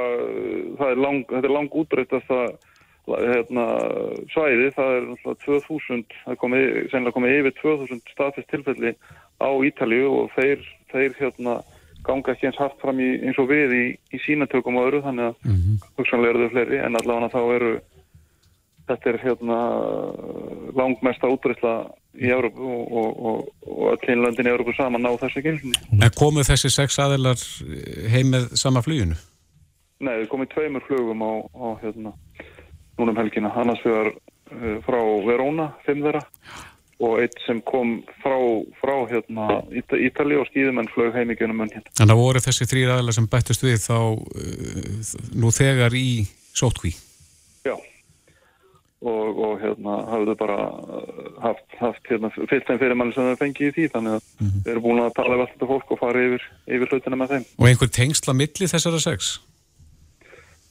[0.77, 2.49] það er lang, þetta er lang útbreytast að
[3.05, 3.65] hérna,
[4.33, 8.93] svæði, það er náttúrulega 2000, það er komið, sennilega komið yfir 2000 staðfest tilfelli
[9.41, 10.61] á Ítalíu og þeir,
[10.91, 11.59] þeir hérna,
[12.05, 13.83] ganga ekki eins hart fram í, eins og við í,
[14.13, 15.91] í sínatökum og öðru, þannig að mm -hmm.
[15.97, 17.75] hugsanlega eru þau fleiri, en allavega þá eru
[18.85, 19.59] þetta er hérna
[20.77, 21.75] langmesta útbreytla
[22.21, 25.79] í Európu og, og, og, og öll hinlöndin í Európu saman ná þessu gilsinni.
[25.91, 27.41] en komu þessi sex aðilar
[28.13, 29.17] heim með sama fluginu?
[30.05, 32.13] Nei, við komum í tveimur flugum á, á hérna,
[32.99, 33.51] núna um helgina.
[33.55, 36.21] Annars vegar uh, frá Verona, fimm þeirra,
[37.03, 38.37] og eitt sem kom frá,
[38.79, 41.91] frá hérna, Ít Ítali og skýðumenn flög heim í genum munn hérna.
[41.97, 46.07] Þannig að voru þessi þrýr aðilar sem bættust við þá uh, nú þegar í
[46.55, 46.93] sótkví.
[47.67, 47.75] Já.
[49.05, 53.43] Og, og hérna hafðu bara uh, haft, haft hérna, fyllt þeim fyrir mann sem þau
[53.43, 56.03] fengið í því, þannig að við erum búin að tala við allt þetta fólk og
[56.05, 57.47] fara yfir, yfir hlutina með þeim.
[57.59, 59.35] Og einhver tengsla milli þessara sex?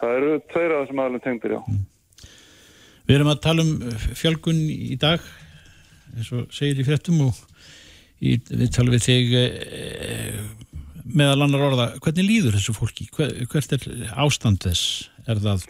[0.00, 2.30] Það eru tveir af þessum aðlum tengdir, já.
[3.04, 5.20] Við erum að tala um fjölgun í dag
[6.14, 7.40] eins og segir í fréttum og
[8.20, 9.46] í, við talum við þig e,
[11.04, 13.08] meðal annar orða hvernig líður þessu fólki?
[13.14, 13.88] Hver, hvert er
[14.24, 15.10] ástand þess?
[15.28, 15.68] Er það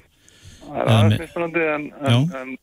[0.65, 2.55] Það er mismunandi en, en, en,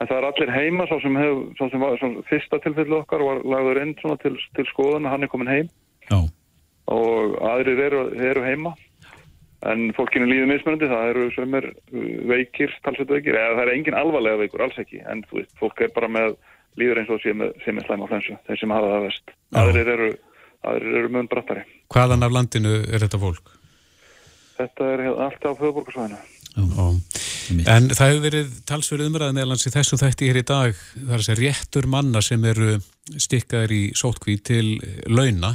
[0.00, 3.22] en það er allir heima svo sem, hef, svo sem var svo fyrsta tilfellu okkar
[3.24, 5.68] var lagður inn til, til skoðun hann er komin heim
[6.08, 6.18] Já,
[6.92, 8.74] og aðrir eru, eru heima
[9.64, 11.68] en fólkinu líður mismunandi það eru sem er
[12.28, 15.94] veikir, talsveit veikir eða það er engin alvarlega veikur, alls ekki en veist, fólk er
[15.94, 16.36] bara með
[16.80, 19.92] líður eins og sé með, sé með slæma flensu, þeir sem hafa það vest aðrir
[19.96, 20.12] eru,
[20.70, 23.52] aðrir eru mun brattari Hvaðan af landinu er þetta fólk?
[24.58, 26.22] þetta er hérna allt á höfuborgarsvæðinu
[26.54, 26.86] Já.
[27.66, 31.18] En það hefur verið talsverið umræðið meðlans í þessu þætti hér í dag það er
[31.18, 32.76] að segja réttur manna sem eru
[33.20, 34.66] stikkaðir í sótkví til
[35.10, 35.50] launa.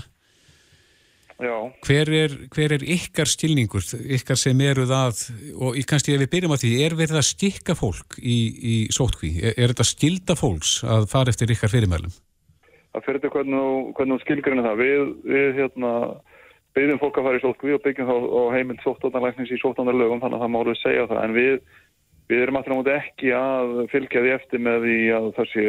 [1.39, 5.21] Hver er, hver er ykkar stilningur, ykkar sem eruð að,
[5.55, 9.37] og kannski ef við byrjum á því, er verið að stikka fólk í, í sótkví?
[9.39, 12.11] Er, er þetta stilda fólks að fara eftir ykkar fyrirmælum?
[12.91, 13.63] Það fyrir þetta hvernig,
[13.95, 14.83] hvernig þú skilgrinni það.
[14.83, 15.93] Við, við hérna,
[16.75, 20.39] byggjum fólk að fara í sótkví og byggjum þá á heimild sóttónarlæknings í sóttónarlögum, þannig
[20.41, 21.23] að það má alveg segja það.
[21.23, 21.57] En við,
[22.33, 25.67] við erum á móti ekki að fylgja því eftir með því að þessi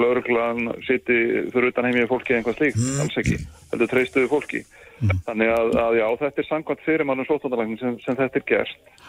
[0.00, 3.42] lauruglan siti fyrir utan heimið fólki eða einhvað slíkt, alls ekki.
[3.74, 4.68] Heldur treystuðu fólki.
[5.00, 9.06] Þannig að, að já, þetta er samkvæmt fyrirmannum sóttónarlækning sem, sem þetta er gerst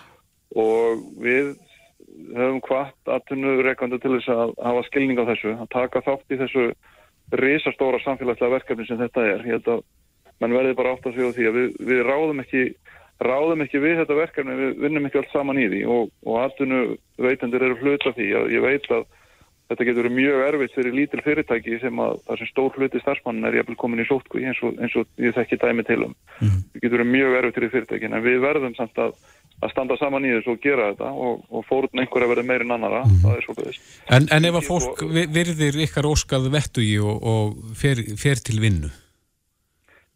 [0.61, 1.53] og við
[2.35, 6.65] höfum hvart atvinnureikandu til þess að hafa skilning á þessu, að taka þátt í þessu
[7.41, 9.45] risastóra samfélagslega verkefni sem þetta er.
[9.47, 9.83] Ég held að
[10.43, 12.63] mann verði bara átt að segja því að við, við ráðum ekki
[13.21, 15.81] ráðum ekki við þetta verkefni, við vinnum ekki allt saman í því.
[15.93, 16.81] Og, og atvinnu
[17.21, 19.05] veitendur eru hluta því að ég veit að
[19.72, 23.43] þetta getur verið mjög erfitt fyrir lítil fyrirtæki sem að það sem stór hluti starfsmann
[23.47, 26.15] er jafnvel komin í sótkví eins og, eins og ég þekki dæmi til um.
[26.39, 29.13] Það getur verið mjög erfitt fyrir fyrirtækin en við verðum samt að,
[29.61, 32.76] að standa saman í þessu og gera þetta og, og fórun einhverja verið meiri en
[32.78, 33.93] annara, það er svo beðist.
[34.11, 35.05] En, en ef að fólk
[35.38, 38.91] virðir ykkar óskað vettugi og, og fer, fer til vinnu,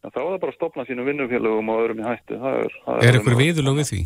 [0.06, 2.36] En þá er það bara að stopna sínum vinnufélögum og öðrum í hættu.
[2.38, 3.40] Það er, það er alveg ykkur nóg.
[3.40, 4.02] viðurlög við því?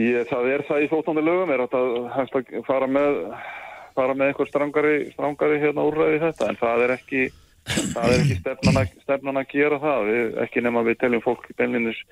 [0.00, 3.18] Ég, það er það í þóttandi lögum, er að, hægt að fara með,
[3.96, 7.22] fara með eitthvað strangari, strangari hérna úrræði í þetta, en það er ekki,
[7.94, 11.48] það er ekki stefnan að, stefnan að gera það, við, ekki nema við teljum fólk
[11.58, 12.02] beinlinnis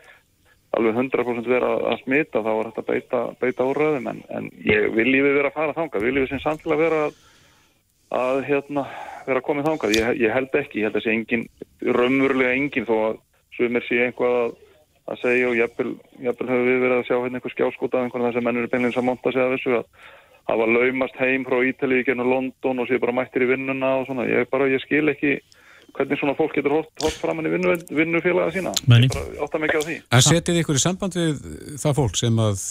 [0.79, 4.89] alveg 100% vera að smita, þá er þetta að beita, beita úrræðum, en, en ég
[4.95, 7.21] vil lífið vera að fara þangað, vil lífið sem samtilega vera að,
[8.21, 8.87] að hérna,
[9.27, 11.47] vera komið þangað, ég, ég held ekki, ég held að sé engin,
[11.99, 13.23] raunverulega engin þó að
[13.59, 14.59] sumir sé einhvað að
[15.11, 18.45] að segja og jafnvel, hefur við verið að sjá hérna einhver skjáskóta af einhvern þessar
[18.47, 19.87] mennur er beinleins að monta sig af þessu að
[20.49, 24.25] hafa laumast heim frá Ítalíu genið London og sé bara mættir í vinnuna og svona,
[24.29, 25.37] ég bara, ég skil ekki
[25.97, 28.71] hvernig svona fólk getur hótt, hótt framann í vinnu, vinnufélaga sína
[29.43, 31.41] átta mikið á því En setið ykkur í samband við
[31.83, 32.63] það fólk sem að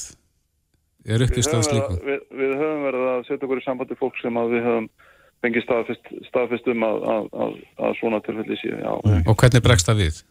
[1.10, 1.98] er upp í við stað höfum, slíku?
[2.00, 4.64] verið, að- við, við höfum verið að setja okkur í sambandi fólk sem að við
[4.70, 4.90] höfum
[5.40, 7.54] fengið staðfest, staðfest um að, að, að,
[7.88, 8.92] að svona tilfelli já,
[9.28, 10.24] Og hvernig bregst það við?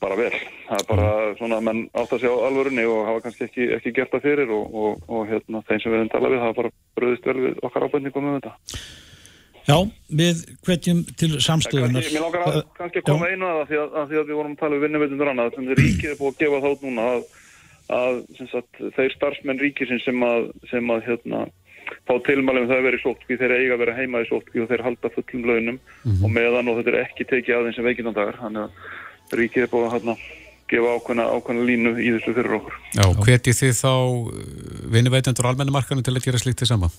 [0.00, 0.32] bara vel.
[0.70, 3.92] Það er bara svona að menn átt að sjá alvörunni og hafa kannski ekki, ekki
[3.96, 6.70] gert það fyrir og, og, og hérna, þeim sem við höfum talað við hafa bara
[7.00, 8.52] bröðist vel við okkar ábendingum um þetta.
[9.66, 9.76] Já,
[10.20, 12.06] við hvetjum til samstöðunar.
[12.06, 13.80] Mér langar að kannski koma einu að það því
[14.12, 16.62] því að við vorum að tala við vinnuveitundur annað sem ríkið er búið að gefa
[16.64, 17.26] þátt núna að,
[17.98, 18.20] að
[18.54, 21.44] sagt, þeir starfsmenn ríkisins sem að, sem að hérna,
[22.06, 24.70] fá tilmælum það að vera í sótkví þeir eiga að vera heima í sótkví og
[24.70, 25.80] þeir halda fullum launum
[26.12, 29.88] og meðan og þetta er ekki tekið aðeins sem veikindandagar þannig að ríkið er búið
[29.88, 30.16] að hérna,
[30.70, 32.76] gefa ákveðna, ákveðna línu í þessu fyrir okkur.
[32.96, 33.94] Já, hvetið þið þá
[34.96, 36.90] vinnuveitendur á almennumarkanum til að gera slíkt þið sama?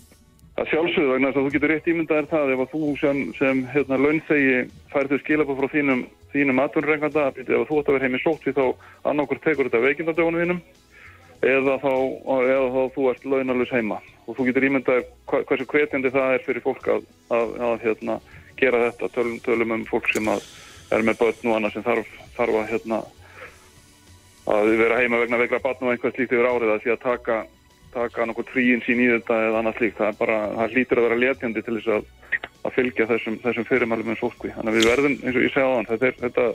[0.57, 3.61] Það sjálfsögðu vegna þess að þú getur rétt ímyndaðir það ef að þú sem, sem
[3.71, 4.57] hérna, launþegi
[4.91, 6.01] færðu skilabóð frá þínum,
[6.35, 8.65] þínum atvinnurreikanda, ef þú ætti að vera heim í sótt þá
[9.07, 10.61] annarkur tekur þetta veikindadögunum þínum
[11.41, 11.93] eða þá,
[12.37, 13.97] eða þá þú ert launalus heima
[14.27, 18.17] og þú getur ímyndaðir hversu hvetjandi það er fyrir fólk að, að, að hérna,
[18.59, 20.45] gera þetta, tölum, tölum um fólk sem að
[20.91, 23.01] er með börn og annað sem þarf, þarf að hérna,
[24.51, 27.37] að vera heima vegna veikra barn og einhvað slíkt yfir árið að því að taka
[27.91, 29.97] taka nokkuð tríin sín í þetta eða annað slíkt.
[29.99, 32.05] Það, er bara, það hlýtur að vera letjandi til þess að,
[32.63, 34.51] að fylgja þessum, þessum fyrirmælum um sótkví.
[34.55, 36.45] Þannig að við verðum, eins og ég segja á þann, þetta, þetta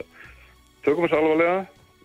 [0.87, 1.59] tökum við alvarlega,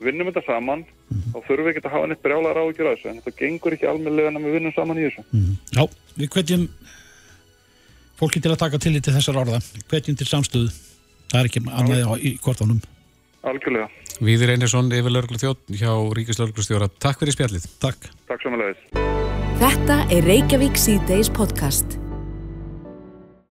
[0.05, 0.85] vinnum þetta saman
[1.33, 3.09] og þurfum við ekki að hafa neitt brjálar áhyggjur að þessu.
[3.15, 5.25] En þetta gengur ekki almennilega en við vinnum saman í þessu.
[5.79, 5.85] Já,
[6.21, 6.69] við hvetjum
[8.21, 9.61] fólki til að taka tillit til þessar orða.
[9.89, 10.73] Hvetjum til samstöðu.
[11.33, 12.83] Það er ekki annað á- í kortanum.
[13.43, 13.89] Algjörlega.
[14.23, 16.91] Víðir Einarsson, yfir lörglu þjótt hjá Ríkislörglustjóra.
[17.03, 17.67] Takk fyrir spjallið.
[17.83, 18.07] Takk.
[18.31, 18.87] Takk samanlegis.
[19.63, 21.99] Þetta er Reykjavík C-Days podcast.